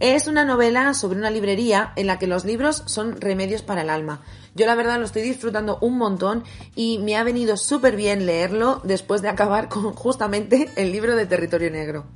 Es 0.00 0.26
una 0.26 0.44
novela 0.46 0.94
sobre 0.94 1.18
una 1.18 1.28
librería 1.28 1.92
en 1.96 2.06
la 2.06 2.18
que 2.18 2.28
los 2.28 2.46
libros 2.46 2.84
son 2.86 3.20
remedios 3.20 3.62
para 3.62 3.82
el 3.82 3.90
alma. 3.90 4.22
Yo 4.54 4.64
la 4.64 4.74
verdad 4.74 4.98
lo 4.98 5.04
estoy 5.04 5.22
disfrutando 5.22 5.76
un 5.82 5.98
montón 5.98 6.44
y 6.76 6.98
me 6.98 7.16
ha 7.16 7.24
venido 7.24 7.58
súper 7.58 7.94
bien 7.94 8.24
leerlo 8.24 8.80
después 8.84 9.20
de 9.20 9.28
acabar 9.28 9.68
con 9.68 9.92
justamente 9.92 10.70
el 10.76 10.92
libro 10.92 11.14
de 11.14 11.26
Territorio 11.26 11.70
Negro. 11.70 12.06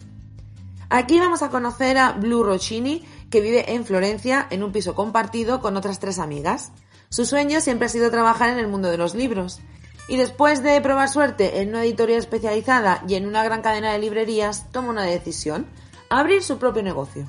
Aquí 0.95 1.19
vamos 1.19 1.41
a 1.41 1.49
conocer 1.49 1.97
a 1.97 2.13
Blue 2.13 2.45
Roccini, 2.45 3.03
que 3.31 3.41
vive 3.41 3.73
en 3.73 3.87
Florencia 3.87 4.47
en 4.51 4.63
un 4.63 4.73
piso 4.73 4.95
compartido 4.95 5.63
con 5.63 5.79
otras 5.79 6.01
tres 6.01 6.19
amigas. 6.19 6.71
Su 7.09 7.25
sueño 7.25 7.63
siempre 7.63 7.87
ha 7.87 7.89
sido 7.89 8.11
trabajar 8.11 8.51
en 8.51 8.59
el 8.59 8.69
mundo 8.69 8.91
de 8.91 8.99
los 8.99 9.15
libros. 9.15 9.63
Y 10.07 10.19
después 10.19 10.63
de 10.63 10.79
probar 10.83 11.09
suerte 11.09 11.63
en 11.63 11.71
una 11.71 11.83
editorial 11.83 12.19
especializada 12.19 13.03
y 13.09 13.15
en 13.15 13.27
una 13.27 13.43
gran 13.43 13.63
cadena 13.63 13.91
de 13.91 14.01
librerías, 14.01 14.71
toma 14.71 14.91
una 14.91 15.05
decisión, 15.05 15.67
abrir 16.11 16.43
su 16.43 16.59
propio 16.59 16.83
negocio. 16.83 17.27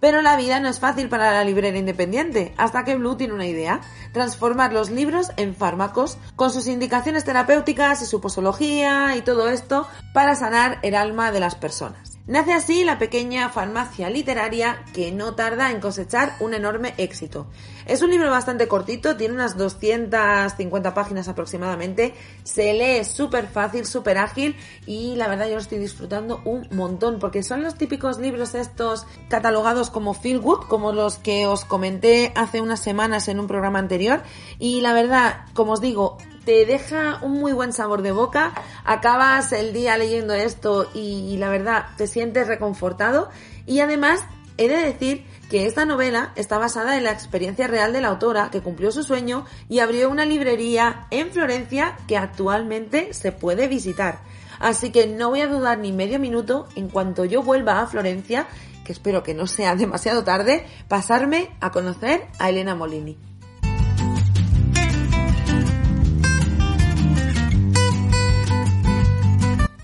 Pero 0.00 0.22
la 0.22 0.38
vida 0.38 0.58
no 0.58 0.70
es 0.70 0.80
fácil 0.80 1.10
para 1.10 1.32
la 1.32 1.44
librera 1.44 1.76
independiente, 1.76 2.54
hasta 2.56 2.84
que 2.84 2.96
Blue 2.96 3.16
tiene 3.16 3.34
una 3.34 3.46
idea, 3.46 3.82
transformar 4.14 4.72
los 4.72 4.88
libros 4.88 5.32
en 5.36 5.54
fármacos, 5.54 6.16
con 6.34 6.50
sus 6.50 6.66
indicaciones 6.66 7.26
terapéuticas 7.26 8.00
y 8.00 8.06
su 8.06 8.22
posología 8.22 9.16
y 9.16 9.20
todo 9.20 9.50
esto, 9.50 9.86
para 10.14 10.34
sanar 10.34 10.78
el 10.80 10.94
alma 10.94 11.30
de 11.30 11.40
las 11.40 11.56
personas. 11.56 12.09
Nace 12.26 12.52
así 12.52 12.84
la 12.84 12.98
pequeña 12.98 13.48
farmacia 13.48 14.10
literaria 14.10 14.84
que 14.92 15.10
no 15.10 15.34
tarda 15.34 15.70
en 15.70 15.80
cosechar 15.80 16.36
un 16.38 16.54
enorme 16.54 16.94
éxito. 16.98 17.46
Es 17.86 18.02
un 18.02 18.10
libro 18.10 18.30
bastante 18.30 18.68
cortito, 18.68 19.16
tiene 19.16 19.34
unas 19.34 19.56
250 19.56 20.94
páginas 20.94 21.28
aproximadamente, 21.28 22.14
se 22.44 22.74
lee 22.74 23.04
súper 23.04 23.48
fácil, 23.48 23.86
súper 23.86 24.18
ágil 24.18 24.54
y 24.86 25.16
la 25.16 25.28
verdad 25.28 25.46
yo 25.46 25.54
lo 25.54 25.60
estoy 25.60 25.78
disfrutando 25.78 26.40
un 26.44 26.68
montón 26.70 27.18
porque 27.18 27.42
son 27.42 27.62
los 27.62 27.74
típicos 27.74 28.18
libros 28.18 28.54
estos 28.54 29.06
catalogados 29.28 29.90
como 29.90 30.14
feel 30.14 30.40
good, 30.40 30.60
como 30.68 30.92
los 30.92 31.18
que 31.18 31.46
os 31.46 31.64
comenté 31.64 32.32
hace 32.36 32.60
unas 32.60 32.80
semanas 32.80 33.28
en 33.28 33.40
un 33.40 33.48
programa 33.48 33.78
anterior 33.78 34.22
y 34.58 34.82
la 34.82 34.92
verdad, 34.92 35.46
como 35.54 35.72
os 35.72 35.80
digo, 35.80 36.18
te 36.44 36.64
deja 36.66 37.18
un 37.22 37.38
muy 37.38 37.52
buen 37.52 37.72
sabor 37.72 38.02
de 38.02 38.12
boca, 38.12 38.52
acabas 38.84 39.52
el 39.52 39.72
día 39.72 39.96
leyendo 39.96 40.34
esto 40.34 40.90
y, 40.94 41.36
la 41.38 41.48
verdad 41.48 41.86
te 41.96 42.06
sientes 42.06 42.46
reconfortado 42.46 43.30
y 43.66 43.80
además 43.80 44.20
he 44.56 44.68
de 44.68 44.76
decir 44.76 45.26
que 45.48 45.66
esta 45.66 45.84
novela 45.84 46.32
está 46.36 46.58
basada 46.58 46.96
en 46.96 47.04
la 47.04 47.12
experiencia 47.12 47.66
real 47.66 47.92
de 47.92 48.00
la 48.00 48.08
autora 48.08 48.50
que 48.50 48.60
cumplió 48.60 48.92
su 48.92 49.02
sueño 49.02 49.44
y 49.68 49.80
abrió 49.80 50.10
una 50.10 50.24
librería 50.24 51.06
en 51.10 51.30
Florencia 51.30 51.96
que 52.06 52.16
actualmente 52.16 53.12
se 53.14 53.32
puede 53.32 53.66
visitar. 53.66 54.20
Así 54.58 54.90
que 54.90 55.06
no 55.06 55.30
voy 55.30 55.40
a 55.40 55.48
dudar 55.48 55.78
ni 55.78 55.92
medio 55.92 56.18
minuto 56.18 56.68
en 56.76 56.88
cuanto 56.88 57.24
yo 57.24 57.42
vuelva 57.42 57.80
a 57.80 57.86
Florencia 57.86 58.46
que 58.84 58.92
espero 58.92 59.22
que 59.22 59.34
no 59.34 59.46
sea 59.46 59.74
demasiado 59.76 60.24
tarde, 60.24 60.66
pasarme 60.88 61.50
a 61.60 61.70
conocer 61.70 62.26
a 62.38 62.50
Elena 62.50 62.74
Molini. 62.74 63.29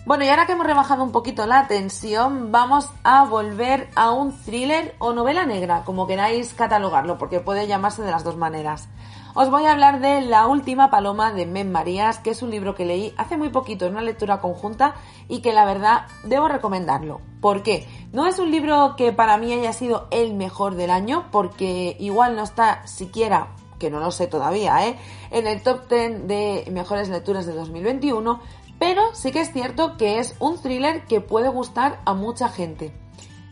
Bueno, 0.06 0.25
y 0.25 0.28
ahora 0.28 0.46
que 0.46 0.52
hemos 0.52 0.68
rebajado 0.68 1.02
un 1.02 1.10
poquito 1.10 1.46
la 1.46 1.66
tensión, 1.66 2.52
vamos 2.52 2.88
a 3.02 3.25
volver 3.25 3.88
a 3.96 4.12
un 4.12 4.30
thriller 4.44 4.94
o 5.00 5.12
novela 5.12 5.44
negra, 5.44 5.82
como 5.84 6.06
queráis 6.06 6.54
catalogarlo, 6.54 7.18
porque 7.18 7.40
puede 7.40 7.66
llamarse 7.66 8.02
de 8.02 8.12
las 8.12 8.22
dos 8.22 8.36
maneras. 8.36 8.88
Os 9.34 9.50
voy 9.50 9.64
a 9.64 9.72
hablar 9.72 9.98
de 9.98 10.20
La 10.20 10.46
última 10.46 10.90
paloma 10.90 11.32
de 11.32 11.44
Mem 11.44 11.72
Marías, 11.72 12.20
que 12.20 12.30
es 12.30 12.40
un 12.42 12.50
libro 12.50 12.76
que 12.76 12.86
leí 12.86 13.14
hace 13.16 13.36
muy 13.36 13.48
poquito 13.48 13.84
en 13.84 13.94
una 13.94 14.02
lectura 14.02 14.40
conjunta 14.40 14.94
y 15.26 15.40
que 15.40 15.52
la 15.52 15.64
verdad 15.64 16.06
debo 16.22 16.46
recomendarlo. 16.46 17.20
¿Por 17.40 17.64
qué? 17.64 17.88
No 18.12 18.28
es 18.28 18.38
un 18.38 18.52
libro 18.52 18.94
que 18.96 19.12
para 19.12 19.38
mí 19.38 19.52
haya 19.52 19.72
sido 19.72 20.06
el 20.12 20.34
mejor 20.34 20.76
del 20.76 20.92
año, 20.92 21.26
porque 21.32 21.96
igual 21.98 22.36
no 22.36 22.44
está 22.44 22.86
siquiera 22.86 23.48
que 23.78 23.90
no 23.90 24.00
lo 24.00 24.10
sé 24.10 24.26
todavía, 24.26 24.86
¿eh? 24.86 24.96
en 25.30 25.46
el 25.46 25.62
top 25.62 25.88
10 25.88 26.26
de 26.26 26.68
mejores 26.70 27.08
lecturas 27.08 27.46
de 27.46 27.54
2021, 27.54 28.40
pero 28.78 29.14
sí 29.14 29.33
que 29.33 29.40
es 29.40 29.52
cierto 29.52 29.97
que 29.97 30.18
es 30.18 30.37
un 30.38 30.61
thriller 30.61 31.04
que 31.06 31.21
puede 31.21 31.49
gustar 31.49 32.00
a 32.04 32.14
mucha 32.14 32.49
gente. 32.49 32.92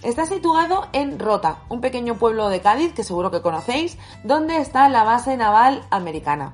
Está 0.02 0.26
situado 0.26 0.86
en 0.92 1.18
Rota, 1.18 1.60
un 1.70 1.80
pequeño 1.80 2.16
pueblo 2.16 2.50
de 2.50 2.60
Cádiz 2.60 2.92
que 2.92 3.04
seguro 3.04 3.30
que 3.30 3.40
conocéis, 3.40 3.96
donde 4.22 4.58
está 4.58 4.88
la 4.90 5.02
base 5.02 5.36
naval 5.36 5.82
americana. 5.90 6.52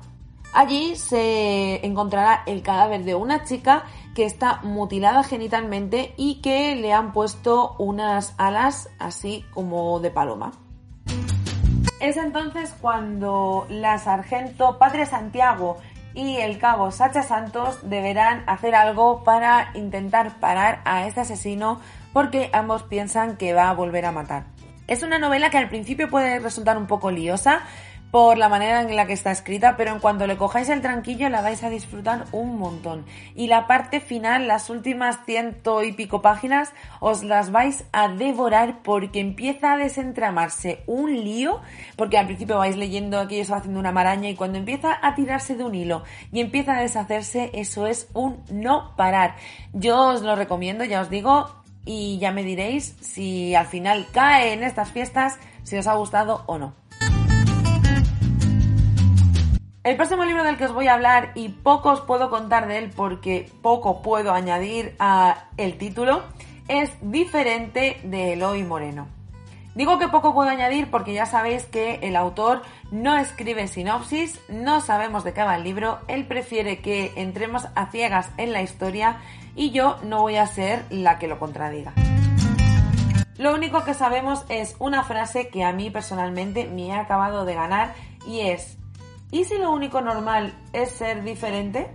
Allí 0.53 0.95
se 0.95 1.85
encontrará 1.85 2.43
el 2.45 2.61
cadáver 2.61 3.03
de 3.03 3.15
una 3.15 3.43
chica 3.43 3.83
que 4.15 4.25
está 4.25 4.61
mutilada 4.63 5.23
genitalmente 5.23 6.13
y 6.17 6.41
que 6.41 6.75
le 6.75 6.93
han 6.93 7.13
puesto 7.13 7.75
unas 7.77 8.35
alas 8.37 8.89
así 8.99 9.45
como 9.53 9.99
de 9.99 10.11
paloma. 10.11 10.51
Es 12.01 12.17
entonces 12.17 12.73
cuando 12.81 13.65
la 13.69 13.99
sargento 13.99 14.77
Padre 14.79 15.05
Santiago 15.05 15.77
y 16.13 16.37
el 16.37 16.57
cabo 16.57 16.91
Sacha 16.91 17.23
Santos 17.23 17.79
deberán 17.89 18.43
hacer 18.47 18.75
algo 18.75 19.23
para 19.23 19.71
intentar 19.73 20.39
parar 20.39 20.81
a 20.85 21.07
este 21.07 21.21
asesino 21.21 21.79
porque 22.13 22.49
ambos 22.53 22.83
piensan 22.83 23.37
que 23.37 23.53
va 23.53 23.69
a 23.69 23.73
volver 23.73 24.05
a 24.05 24.11
matar. 24.11 24.45
Es 24.87 25.03
una 25.03 25.19
novela 25.19 25.49
que 25.49 25.57
al 25.57 25.69
principio 25.69 26.09
puede 26.09 26.39
resultar 26.39 26.77
un 26.77 26.87
poco 26.87 27.11
liosa, 27.11 27.61
por 28.11 28.37
la 28.37 28.49
manera 28.49 28.81
en 28.81 28.95
la 28.95 29.07
que 29.07 29.13
está 29.13 29.31
escrita, 29.31 29.77
pero 29.77 29.93
en 29.93 29.99
cuanto 29.99 30.27
le 30.27 30.35
cojáis 30.35 30.67
el 30.67 30.81
tranquillo 30.81 31.29
la 31.29 31.41
vais 31.41 31.63
a 31.63 31.69
disfrutar 31.69 32.25
un 32.33 32.59
montón. 32.59 33.05
Y 33.35 33.47
la 33.47 33.67
parte 33.67 34.01
final, 34.01 34.47
las 34.47 34.69
últimas 34.69 35.19
ciento 35.25 35.81
y 35.81 35.93
pico 35.93 36.21
páginas, 36.21 36.73
os 36.99 37.23
las 37.23 37.51
vais 37.51 37.85
a 37.93 38.09
devorar 38.09 38.83
porque 38.83 39.21
empieza 39.21 39.73
a 39.73 39.77
desentramarse 39.77 40.83
un 40.87 41.13
lío, 41.23 41.61
porque 41.95 42.17
al 42.17 42.25
principio 42.25 42.57
vais 42.57 42.75
leyendo 42.75 43.17
aquí 43.17 43.39
eso 43.39 43.55
haciendo 43.55 43.79
una 43.79 43.93
maraña 43.93 44.29
y 44.29 44.35
cuando 44.35 44.57
empieza 44.57 44.99
a 45.01 45.15
tirarse 45.15 45.55
de 45.55 45.63
un 45.63 45.73
hilo 45.73 46.03
y 46.33 46.41
empieza 46.41 46.77
a 46.77 46.81
deshacerse, 46.81 47.49
eso 47.53 47.87
es 47.87 48.09
un 48.13 48.43
no 48.51 48.93
parar. 48.97 49.35
Yo 49.71 50.09
os 50.09 50.21
lo 50.21 50.35
recomiendo, 50.35 50.83
ya 50.83 51.01
os 51.01 51.09
digo, 51.09 51.49
y 51.85 52.19
ya 52.19 52.31
me 52.31 52.43
diréis 52.43 52.95
si 52.99 53.55
al 53.55 53.67
final 53.67 54.07
cae 54.11 54.53
en 54.53 54.63
estas 54.63 54.91
fiestas, 54.91 55.39
si 55.63 55.77
os 55.77 55.87
ha 55.87 55.93
gustado 55.93 56.43
o 56.47 56.57
no. 56.57 56.80
El 59.83 59.95
próximo 59.95 60.25
libro 60.25 60.43
del 60.43 60.57
que 60.57 60.65
os 60.65 60.73
voy 60.73 60.87
a 60.87 60.93
hablar 60.93 61.31
y 61.33 61.49
poco 61.49 61.89
os 61.89 62.01
puedo 62.01 62.29
contar 62.29 62.67
de 62.67 62.77
él 62.77 62.91
porque 62.95 63.49
poco 63.63 64.03
puedo 64.03 64.31
añadir 64.31 64.95
a 64.99 65.45
el 65.57 65.79
título 65.79 66.21
es 66.67 66.91
Diferente 67.01 67.99
de 68.03 68.33
Eloy 68.33 68.63
Moreno. 68.63 69.07
Digo 69.73 69.97
que 69.97 70.07
poco 70.07 70.35
puedo 70.35 70.51
añadir 70.51 70.91
porque 70.91 71.13
ya 71.13 71.25
sabéis 71.25 71.65
que 71.65 71.95
el 72.03 72.15
autor 72.15 72.61
no 72.91 73.17
escribe 73.17 73.67
sinopsis, 73.67 74.39
no 74.49 74.81
sabemos 74.81 75.23
de 75.23 75.33
qué 75.33 75.41
va 75.41 75.55
el 75.55 75.63
libro, 75.63 75.97
él 76.07 76.27
prefiere 76.27 76.77
que 76.77 77.11
entremos 77.15 77.65
a 77.73 77.87
ciegas 77.87 78.29
en 78.37 78.53
la 78.53 78.61
historia 78.61 79.17
y 79.55 79.71
yo 79.71 79.97
no 80.03 80.21
voy 80.21 80.35
a 80.35 80.45
ser 80.45 80.85
la 80.91 81.17
que 81.17 81.27
lo 81.27 81.39
contradiga. 81.39 81.93
Lo 83.39 83.55
único 83.55 83.83
que 83.83 83.95
sabemos 83.95 84.45
es 84.49 84.75
una 84.77 85.03
frase 85.03 85.47
que 85.47 85.63
a 85.63 85.73
mí 85.73 85.89
personalmente 85.89 86.67
me 86.67 86.93
ha 86.93 86.99
acabado 86.99 87.45
de 87.45 87.55
ganar 87.55 87.95
y 88.27 88.41
es 88.41 88.77
¿Y 89.31 89.45
si 89.45 89.57
lo 89.57 89.71
único 89.71 90.01
normal 90.01 90.53
es 90.73 90.91
ser 90.91 91.23
diferente? 91.23 91.89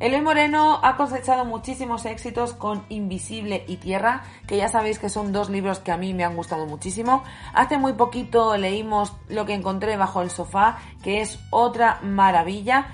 Eloy 0.00 0.22
Moreno 0.22 0.80
ha 0.82 0.96
cosechado 0.96 1.44
muchísimos 1.44 2.06
éxitos 2.06 2.54
con 2.54 2.84
Invisible 2.88 3.64
y 3.68 3.76
Tierra, 3.76 4.22
que 4.46 4.56
ya 4.56 4.68
sabéis 4.68 4.98
que 4.98 5.10
son 5.10 5.32
dos 5.32 5.50
libros 5.50 5.80
que 5.80 5.92
a 5.92 5.98
mí 5.98 6.14
me 6.14 6.24
han 6.24 6.34
gustado 6.34 6.66
muchísimo. 6.66 7.22
Hace 7.52 7.78
muy 7.78 7.92
poquito 7.92 8.56
leímos 8.56 9.14
Lo 9.28 9.44
que 9.44 9.54
encontré 9.54 9.98
bajo 9.98 10.22
el 10.22 10.30
sofá, 10.30 10.78
que 11.02 11.20
es 11.20 11.38
otra 11.50 12.00
maravilla. 12.02 12.86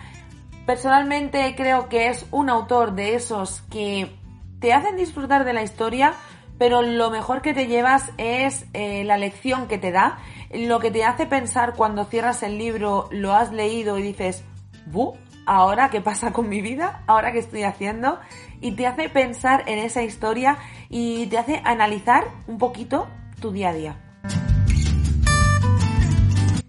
Personalmente 0.67 1.55
creo 1.57 1.89
que 1.89 2.09
es 2.09 2.27
un 2.33 2.51
autor 2.51 2.95
de 2.95 3.15
esos 3.15 3.63
que 3.71 4.17
te 4.61 4.73
hacen 4.73 4.97
disfrutar 4.97 5.45
de 5.45 5.53
la 5.53 5.63
historia, 5.63 6.15
pero 6.61 6.83
lo 6.83 7.11
mejor 7.11 7.41
que 7.41 7.55
te 7.55 7.69
llevas 7.69 8.13
es 8.19 8.67
eh, 8.75 9.03
la 9.05 9.17
lección 9.17 9.67
que 9.67 9.79
te 9.79 9.93
da, 9.93 10.19
lo 10.53 10.79
que 10.79 10.91
te 10.91 11.05
hace 11.05 11.25
pensar 11.25 11.73
cuando 11.73 12.05
cierras 12.05 12.43
el 12.43 12.59
libro, 12.59 13.09
lo 13.11 13.33
has 13.33 13.51
leído 13.51 13.99
y 13.99 14.03
dices, 14.03 14.45
¿bu? 14.85 15.17
¿Ahora 15.47 15.89
qué 15.89 16.03
pasa 16.03 16.35
con 16.35 16.51
mi 16.51 16.61
vida? 16.61 17.03
¿Ahora 17.07 17.33
qué 17.33 17.39
estoy 17.39 17.63
haciendo? 17.63 18.21
Y 18.61 18.73
te 18.73 18.87
hace 18.87 19.09
pensar 19.09 19.65
en 19.69 19.79
esa 19.79 20.03
historia 20.03 20.59
y 20.91 21.29
te 21.29 21.39
hace 21.39 21.63
analizar 21.65 22.25
un 22.47 22.59
poquito 22.59 23.09
tu 23.41 23.53
día 23.53 23.71
a 23.71 23.73
día. 23.73 23.97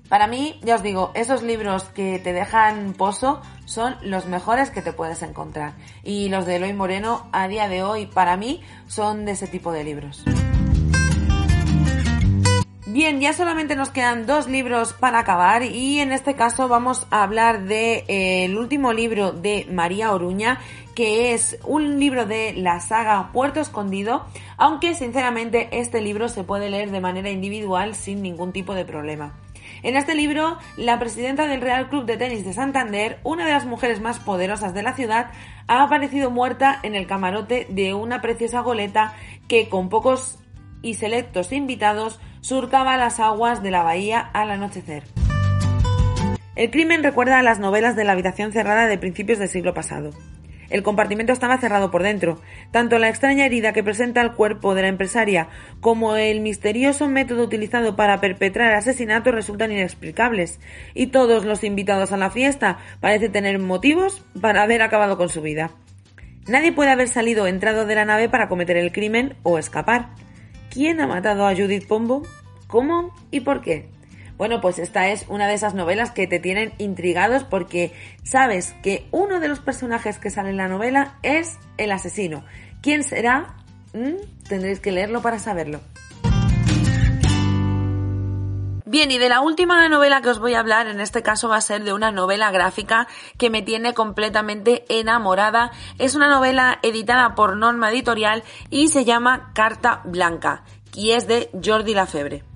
Para 0.08 0.27
mí, 0.27 0.58
ya 0.63 0.75
os 0.75 0.84
digo, 0.84 1.12
esos 1.15 1.43
libros 1.43 1.84
que 1.89 2.17
te 2.19 2.32
dejan 2.32 2.93
pozo 2.93 3.41
son 3.72 3.96
los 4.02 4.26
mejores 4.26 4.70
que 4.70 4.82
te 4.82 4.92
puedes 4.92 5.22
encontrar. 5.24 5.74
Y 6.04 6.30
los 6.30 6.46
de 6.46 6.58
Eloy 6.58 6.74
Moreno, 6.74 7.28
a 7.32 7.48
día 7.48 7.70
de 7.70 7.84
hoy, 7.84 8.06
para 8.06 8.36
mí, 8.36 8.62
son 8.88 9.26
de 9.26 9.32
ese 9.32 9.48
tipo 9.48 9.72
de 9.72 9.84
libros. 9.84 10.24
Bien, 12.86 13.22
ya 13.22 13.32
solamente 13.32 13.78
nos 13.78 13.90
quedan 13.90 14.26
dos 14.26 14.50
libros 14.50 14.92
para 14.92 15.20
acabar 15.20 15.64
y 15.64 16.00
en 16.00 16.12
este 16.12 16.36
caso 16.36 16.68
vamos 16.68 17.08
a 17.10 17.24
hablar 17.24 17.64
de 17.64 18.04
eh, 18.10 18.44
el 18.44 18.58
último 18.58 18.92
libro 18.92 19.32
de 19.32 19.66
María 19.72 20.12
Oruña, 20.12 20.60
que 20.94 21.34
es 21.34 21.58
un 21.64 22.02
libro 22.02 22.26
de 22.26 22.52
la 22.52 22.82
saga 22.82 23.32
Puerto 23.32 23.62
Escondido, 23.62 24.26
aunque 24.58 24.94
sinceramente 24.94 25.70
este 25.72 26.02
libro 26.02 26.28
se 26.28 26.44
puede 26.44 26.70
leer 26.70 26.92
de 26.92 27.00
manera 27.00 27.30
individual 27.30 27.96
sin 27.96 28.22
ningún 28.22 28.52
tipo 28.52 28.74
de 28.74 28.84
problema. 28.84 29.36
En 29.84 29.96
este 29.96 30.13
libro, 30.13 30.60
la 30.78 31.00
presidenta 31.00 31.48
del 31.48 31.62
Real 31.62 31.89
Club 31.89 32.06
de 32.06 32.17
Tenis 32.17 32.46
de 32.46 32.54
Santander, 32.54 33.20
una 33.24 33.46
de 33.46 33.52
las 33.52 33.65
mujeres 33.65 34.00
más 34.00 34.20
poderosas 34.20 34.76
de 34.76 34.84
la 34.84 34.94
ciudad, 34.94 35.32
ha 35.67 35.82
aparecido 35.82 36.30
muerta 36.30 36.80
en 36.84 36.94
el 36.94 37.08
camarote 37.08 37.65
de 37.67 37.96
una 37.96 38.22
preciosa 38.22 38.60
goleta 38.60 39.15
que, 39.48 39.70
con 39.70 39.89
pocos 39.89 40.38
y 40.84 40.96
selectos 40.96 41.52
invitados, 41.52 42.20
surcaba 42.41 42.98
las 42.98 43.20
aguas 43.20 43.63
de 43.63 43.72
la 43.72 43.82
bahía 43.82 44.20
al 44.20 44.52
anochecer. 44.52 45.04
El 46.56 46.70
crimen 46.70 47.02
recuerda 47.02 47.39
a 47.39 47.44
las 47.44 47.60
novelas 47.60 47.96
de 47.96 48.04
la 48.04 48.12
habitación 48.12 48.52
cerrada 48.52 48.86
de 48.86 49.00
principios 49.00 49.39
del 49.39 49.50
siglo 49.50 49.74
pasado. 49.74 50.12
El 50.72 50.84
compartimento 50.84 51.34
estaba 51.34 51.58
cerrado 51.58 51.92
por 51.92 52.02
dentro. 52.02 52.40
Tanto 52.72 52.98
la 52.98 53.10
extraña 53.10 53.46
herida 53.46 53.74
que 53.74 53.84
presenta 53.84 54.22
el 54.22 54.32
cuerpo 54.32 54.74
de 54.74 54.84
la 54.84 54.88
empresaria 54.88 55.50
como 55.82 56.16
el 56.16 56.40
misterioso 56.40 57.10
método 57.10 57.44
utilizado 57.44 57.98
para 57.98 58.22
perpetrar 58.22 58.74
asesinatos 58.74 59.36
resultan 59.36 59.72
inexplicables. 59.72 60.60
Y 60.94 61.08
todos 61.08 61.44
los 61.44 61.64
invitados 61.66 62.14
a 62.14 62.18
la 62.18 62.32
fiesta 62.32 62.80
parecen 63.02 63.34
tener 63.34 63.60
motivos 63.60 64.24
para 64.40 64.64
haber 64.64 64.82
acabado 64.82 65.18
con 65.18 65.28
su 65.28 65.42
vida. 65.42 65.72
Nadie 66.48 66.72
puede 66.72 66.90
haber 66.90 67.10
salido 67.10 67.44
o 67.44 67.48
entrado 67.48 67.86
de 67.86 67.96
la 67.96 68.06
nave 68.06 68.30
para 68.30 68.48
cometer 68.48 68.78
el 68.78 68.94
crimen 68.94 69.36
o 69.44 69.60
escapar. 69.60 70.10
¿Quién 70.72 71.02
ha 71.02 71.08
matado 71.08 71.46
a 71.46 71.54
Judith 71.54 71.86
Pombo? 71.86 72.24
¿Cómo 72.68 73.14
y 73.30 73.42
por 73.42 73.62
qué? 73.62 73.90
Bueno, 74.41 74.60
pues 74.60 74.80
esta 74.80 75.10
es 75.10 75.27
una 75.27 75.47
de 75.47 75.54
esas 75.54 75.75
novelas 75.75 76.10
que 76.10 76.25
te 76.25 76.39
tienen 76.39 76.73
intrigados 76.80 77.43
porque 77.43 77.93
sabes 78.23 78.73
que 78.82 79.08
uno 79.12 79.39
de 79.39 79.47
los 79.47 79.60
personajes 79.60 80.17
que 80.17 80.32
sale 80.32 80.49
en 80.49 80.58
la 80.58 80.67
novela 80.67 81.19
es 81.21 81.60
el 81.77 81.91
asesino. 81.91 82.43
¿Quién 82.82 83.04
será? 83.04 83.54
¿Mm? 83.93 84.15
Tendréis 84.49 84.80
que 84.80 84.91
leerlo 84.91 85.21
para 85.21 85.38
saberlo. 85.38 85.80
Bien, 88.84 89.12
y 89.12 89.19
de 89.19 89.30
la 89.30 89.41
última 89.41 89.88
novela 89.89 90.23
que 90.23 90.30
os 90.30 90.39
voy 90.39 90.56
a 90.56 90.60
hablar, 90.62 90.88
en 90.88 91.01
este 91.01 91.21
caso 91.21 91.47
va 91.47 91.58
a 91.58 91.62
ser 91.62 91.84
de 91.84 91.93
una 91.93 92.12
novela 92.12 92.49
gráfica 92.49 93.08
que 93.38 93.51
me 93.51 93.62
tiene 93.62 93.93
completamente 93.93 94.86
enamorada. 94.89 95.69
Es 95.99 96.15
una 96.15 96.27
novela 96.27 96.80
editada 96.82 97.36
por 97.36 97.58
Norma 97.58 97.91
Editorial 97.91 98.41
y 98.71 98.88
se 98.88 99.06
llama 99.06 99.51
Carta 99.54 100.01
Blanca, 100.04 100.63
y 100.95 101.12
es 101.12 101.27
de 101.27 101.51
Jordi 101.63 101.93
Lafebre. 101.93 102.51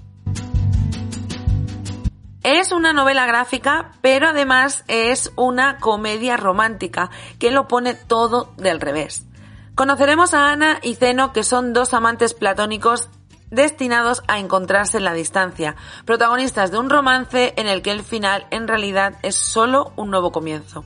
Es 2.47 2.71
una 2.71 2.93
novela 2.93 3.25
gráfica, 3.25 3.89
pero 4.01 4.27
además 4.27 4.83
es 4.87 5.31
una 5.35 5.79
comedia 5.79 6.37
romántica 6.37 7.09
que 7.39 7.49
lo 7.49 7.67
pone 7.67 7.95
todo 7.95 8.53
del 8.57 8.79
revés. 8.79 9.25
Conoceremos 9.73 10.35
a 10.35 10.51
Ana 10.51 10.77
y 10.83 10.93
Zeno, 10.93 11.33
que 11.33 11.41
son 11.41 11.73
dos 11.73 11.95
amantes 11.95 12.35
platónicos 12.35 13.09
destinados 13.49 14.21
a 14.27 14.37
encontrarse 14.37 14.99
en 14.99 15.05
la 15.05 15.13
distancia, 15.13 15.75
protagonistas 16.05 16.69
de 16.69 16.77
un 16.77 16.91
romance 16.91 17.55
en 17.57 17.65
el 17.65 17.81
que 17.81 17.89
el 17.89 18.03
final 18.03 18.45
en 18.51 18.67
realidad 18.67 19.15
es 19.23 19.35
solo 19.35 19.91
un 19.95 20.11
nuevo 20.11 20.31
comienzo. 20.31 20.85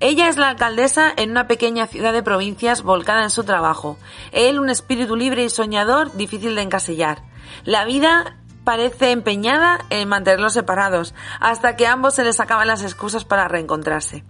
Ella 0.00 0.28
es 0.28 0.38
la 0.38 0.48
alcaldesa 0.48 1.12
en 1.16 1.30
una 1.30 1.46
pequeña 1.46 1.86
ciudad 1.86 2.12
de 2.12 2.24
provincias 2.24 2.82
volcada 2.82 3.22
en 3.22 3.30
su 3.30 3.44
trabajo. 3.44 3.96
Él 4.32 4.58
un 4.58 4.70
espíritu 4.70 5.14
libre 5.14 5.44
y 5.44 5.50
soñador 5.50 6.16
difícil 6.16 6.56
de 6.56 6.62
encasillar. 6.62 7.22
La 7.64 7.84
vida 7.84 8.37
parece 8.68 9.12
empeñada 9.12 9.78
en 9.88 10.10
mantenerlos 10.10 10.52
separados, 10.52 11.14
hasta 11.40 11.74
que 11.74 11.86
a 11.86 11.92
ambos 11.92 12.12
se 12.12 12.22
les 12.22 12.38
acaban 12.38 12.68
las 12.68 12.82
excusas 12.82 13.24
para 13.24 13.48
reencontrarse. 13.48 14.24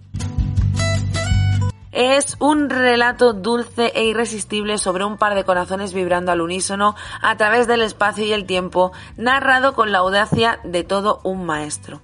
Es 1.91 2.37
un 2.39 2.69
relato 2.69 3.33
dulce 3.33 3.91
e 3.93 4.05
irresistible 4.05 4.77
sobre 4.77 5.03
un 5.03 5.17
par 5.17 5.35
de 5.35 5.43
corazones 5.43 5.93
vibrando 5.93 6.31
al 6.31 6.39
unísono 6.39 6.95
a 7.21 7.35
través 7.35 7.67
del 7.67 7.81
espacio 7.81 8.23
y 8.23 8.31
el 8.31 8.45
tiempo, 8.45 8.93
narrado 9.17 9.73
con 9.73 9.91
la 9.91 9.97
audacia 9.97 10.61
de 10.63 10.85
todo 10.85 11.19
un 11.25 11.45
maestro. 11.45 11.99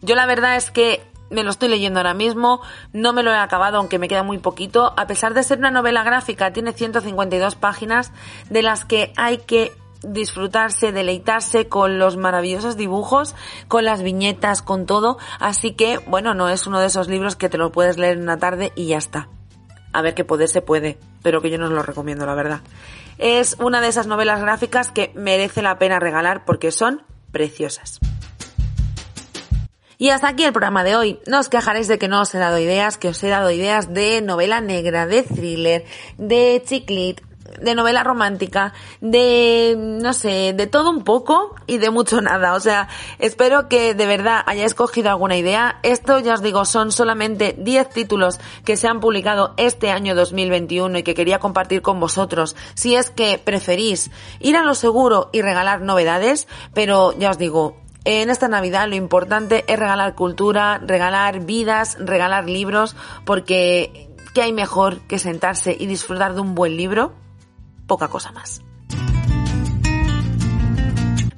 Yo 0.00 0.14
la 0.14 0.26
verdad 0.26 0.54
es 0.54 0.70
que 0.70 1.02
me 1.28 1.42
lo 1.42 1.50
estoy 1.50 1.70
leyendo 1.70 1.98
ahora 1.98 2.14
mismo, 2.14 2.60
no 2.92 3.12
me 3.12 3.24
lo 3.24 3.32
he 3.32 3.36
acabado 3.36 3.78
aunque 3.78 3.98
me 3.98 4.06
queda 4.06 4.22
muy 4.22 4.38
poquito, 4.38 4.94
a 4.96 5.08
pesar 5.08 5.34
de 5.34 5.42
ser 5.42 5.58
una 5.58 5.72
novela 5.72 6.04
gráfica, 6.04 6.52
tiene 6.52 6.72
152 6.72 7.56
páginas 7.56 8.12
de 8.48 8.62
las 8.62 8.84
que 8.84 9.12
hay 9.16 9.38
que 9.38 9.72
disfrutarse, 10.02 10.92
deleitarse 10.92 11.68
con 11.68 11.98
los 11.98 12.16
maravillosos 12.16 12.76
dibujos, 12.76 13.34
con 13.68 13.84
las 13.84 14.02
viñetas, 14.02 14.62
con 14.62 14.86
todo. 14.86 15.18
Así 15.38 15.72
que, 15.72 15.98
bueno, 16.06 16.34
no 16.34 16.48
es 16.48 16.66
uno 16.66 16.80
de 16.80 16.86
esos 16.86 17.08
libros 17.08 17.36
que 17.36 17.48
te 17.48 17.58
lo 17.58 17.72
puedes 17.72 17.98
leer 17.98 18.16
en 18.16 18.22
una 18.22 18.38
tarde 18.38 18.72
y 18.76 18.86
ya 18.86 18.98
está. 18.98 19.28
A 19.92 20.02
ver 20.02 20.14
que 20.14 20.24
poder 20.24 20.48
se 20.48 20.62
puede, 20.62 20.98
pero 21.22 21.42
que 21.42 21.50
yo 21.50 21.58
no 21.58 21.66
os 21.66 21.72
lo 21.72 21.82
recomiendo, 21.82 22.26
la 22.26 22.34
verdad. 22.34 22.60
Es 23.18 23.56
una 23.58 23.80
de 23.80 23.88
esas 23.88 24.06
novelas 24.06 24.40
gráficas 24.40 24.90
que 24.90 25.12
merece 25.14 25.62
la 25.62 25.78
pena 25.78 25.98
regalar 25.98 26.44
porque 26.44 26.70
son 26.70 27.02
preciosas. 27.32 28.00
Y 29.98 30.08
hasta 30.08 30.28
aquí 30.28 30.44
el 30.44 30.52
programa 30.54 30.82
de 30.82 30.96
hoy. 30.96 31.20
No 31.26 31.38
os 31.40 31.50
quejaréis 31.50 31.86
de 31.86 31.98
que 31.98 32.08
no 32.08 32.22
os 32.22 32.34
he 32.34 32.38
dado 32.38 32.58
ideas, 32.58 32.96
que 32.96 33.08
os 33.08 33.22
he 33.22 33.28
dado 33.28 33.50
ideas 33.50 33.92
de 33.92 34.22
novela 34.22 34.62
negra, 34.62 35.06
de 35.06 35.22
thriller, 35.22 35.84
de 36.16 36.62
chiclit, 36.64 37.20
de 37.60 37.74
novela 37.74 38.02
romántica, 38.02 38.72
de, 39.00 39.74
no 39.76 40.12
sé, 40.12 40.52
de 40.56 40.66
todo 40.66 40.90
un 40.90 41.04
poco 41.04 41.54
y 41.66 41.78
de 41.78 41.90
mucho 41.90 42.20
nada. 42.20 42.54
O 42.54 42.60
sea, 42.60 42.88
espero 43.18 43.68
que 43.68 43.94
de 43.94 44.06
verdad 44.06 44.42
hayáis 44.46 44.74
cogido 44.74 45.10
alguna 45.10 45.36
idea. 45.36 45.78
Esto, 45.82 46.18
ya 46.18 46.34
os 46.34 46.42
digo, 46.42 46.64
son 46.64 46.92
solamente 46.92 47.54
10 47.58 47.88
títulos 47.90 48.40
que 48.64 48.76
se 48.76 48.88
han 48.88 49.00
publicado 49.00 49.54
este 49.56 49.90
año 49.90 50.14
2021 50.14 50.98
y 50.98 51.02
que 51.02 51.14
quería 51.14 51.38
compartir 51.38 51.82
con 51.82 52.00
vosotros. 52.00 52.56
Si 52.74 52.94
es 52.94 53.10
que 53.10 53.38
preferís 53.38 54.10
ir 54.38 54.56
a 54.56 54.62
lo 54.62 54.74
seguro 54.74 55.30
y 55.32 55.42
regalar 55.42 55.80
novedades, 55.80 56.48
pero 56.74 57.12
ya 57.18 57.30
os 57.30 57.38
digo, 57.38 57.76
en 58.04 58.30
esta 58.30 58.48
Navidad 58.48 58.88
lo 58.88 58.94
importante 58.94 59.64
es 59.68 59.78
regalar 59.78 60.14
cultura, 60.14 60.78
regalar 60.78 61.40
vidas, 61.40 61.98
regalar 62.00 62.48
libros, 62.48 62.96
porque 63.26 64.08
¿qué 64.34 64.42
hay 64.42 64.52
mejor 64.52 65.00
que 65.02 65.18
sentarse 65.18 65.76
y 65.78 65.86
disfrutar 65.86 66.34
de 66.34 66.40
un 66.40 66.54
buen 66.54 66.76
libro? 66.76 67.12
Poca 67.90 68.06
cosa 68.06 68.30
más. 68.30 68.62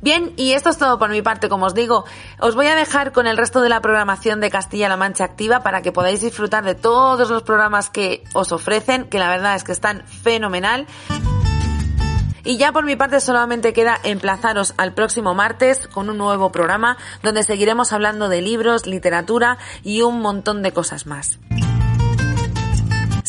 Bien, 0.02 0.34
y 0.36 0.52
esto 0.52 0.68
es 0.68 0.76
todo 0.76 0.98
por 0.98 1.08
mi 1.08 1.22
parte, 1.22 1.48
como 1.48 1.64
os 1.64 1.74
digo. 1.74 2.04
Os 2.40 2.54
voy 2.54 2.66
a 2.66 2.74
dejar 2.74 3.12
con 3.12 3.26
el 3.26 3.38
resto 3.38 3.62
de 3.62 3.70
la 3.70 3.80
programación 3.80 4.40
de 4.40 4.50
Castilla-La 4.50 4.98
Mancha 4.98 5.24
Activa 5.24 5.62
para 5.62 5.80
que 5.80 5.92
podáis 5.92 6.20
disfrutar 6.20 6.62
de 6.62 6.74
todos 6.74 7.30
los 7.30 7.42
programas 7.42 7.88
que 7.88 8.22
os 8.34 8.52
ofrecen, 8.52 9.08
que 9.08 9.18
la 9.18 9.30
verdad 9.30 9.54
es 9.54 9.64
que 9.64 9.72
están 9.72 10.04
fenomenal. 10.06 10.86
Y 12.44 12.58
ya 12.58 12.70
por 12.70 12.84
mi 12.84 12.96
parte 12.96 13.18
solamente 13.20 13.72
queda 13.72 13.98
emplazaros 14.02 14.74
al 14.76 14.92
próximo 14.92 15.32
martes 15.34 15.88
con 15.88 16.10
un 16.10 16.18
nuevo 16.18 16.52
programa 16.52 16.98
donde 17.22 17.44
seguiremos 17.44 17.94
hablando 17.94 18.28
de 18.28 18.42
libros, 18.42 18.86
literatura 18.86 19.56
y 19.82 20.02
un 20.02 20.20
montón 20.20 20.62
de 20.62 20.72
cosas 20.72 21.06
más. 21.06 21.38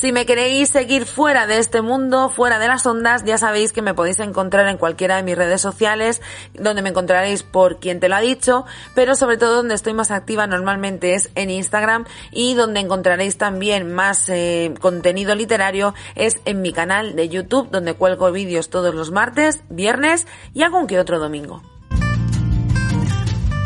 Si 0.04 0.12
me 0.12 0.26
queréis 0.26 0.68
seguir 0.68 1.06
fuera 1.06 1.48
de 1.48 1.60
este 1.60 1.82
mundo, 1.82 2.28
fuera 2.28 2.60
de 2.60 2.68
las 2.68 2.86
ondas, 2.86 3.24
ya 3.24 3.38
sabéis 3.38 3.72
que 3.72 3.82
me 3.82 3.94
podéis 3.94 4.20
encontrar 4.20 4.68
en 4.68 4.76
cualquiera 4.76 5.16
de 5.16 5.24
mis 5.24 5.38
redes 5.38 5.62
sociales, 5.62 6.22
donde 6.54 6.82
me 6.82 6.90
encontraréis 6.90 7.44
por 7.44 7.80
quien 7.80 8.02
te 8.02 8.10
lo 8.10 8.16
ha 8.16 8.20
dicho, 8.20 8.66
pero 8.96 9.16
sobre 9.16 9.38
todo 9.38 9.56
donde 9.56 9.76
estoy 9.76 9.94
más 9.94 10.12
activa 10.12 10.46
normalmente 10.46 11.14
es 11.14 11.30
en 11.36 11.50
Instagram 11.50 12.04
y 12.34 12.54
donde 12.54 12.82
encontraréis 12.82 13.38
también 13.38 13.94
más 13.94 14.28
eh, 14.28 14.74
contenido 14.82 15.36
literario 15.36 15.94
es 16.16 16.36
en 16.44 16.62
mi 16.62 16.74
canal 16.74 17.16
de 17.16 17.30
YouTube, 17.30 17.72
donde 17.72 17.94
cuelgo 17.94 18.30
vídeos 18.34 18.70
todos 18.70 18.94
los 18.94 19.10
martes, 19.10 19.64
viernes 19.70 20.28
y 20.54 20.64
algún 20.64 20.86
que 20.88 21.00
otro 21.00 21.18
domingo. 21.18 21.62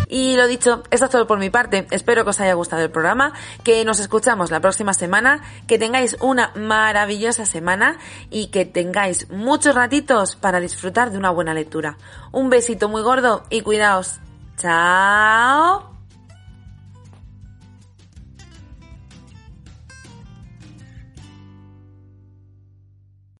Y 0.09 0.35
lo 0.35 0.47
dicho, 0.47 0.83
esto 0.89 1.05
es 1.05 1.11
todo 1.11 1.27
por 1.27 1.39
mi 1.39 1.49
parte. 1.49 1.87
Espero 1.91 2.23
que 2.23 2.29
os 2.29 2.39
haya 2.39 2.53
gustado 2.53 2.83
el 2.83 2.91
programa, 2.91 3.33
que 3.63 3.83
nos 3.83 3.99
escuchamos 3.99 4.51
la 4.51 4.61
próxima 4.61 4.93
semana, 4.93 5.41
que 5.67 5.77
tengáis 5.77 6.17
una 6.21 6.51
maravillosa 6.55 7.45
semana 7.45 7.97
y 8.29 8.47
que 8.47 8.65
tengáis 8.65 9.29
muchos 9.29 9.75
ratitos 9.75 10.35
para 10.35 10.59
disfrutar 10.59 11.11
de 11.11 11.17
una 11.17 11.31
buena 11.31 11.53
lectura. 11.53 11.97
Un 12.31 12.49
besito 12.49 12.89
muy 12.89 13.01
gordo 13.01 13.43
y 13.49 13.61
cuidaos. 13.61 14.19
Chao. 14.57 15.96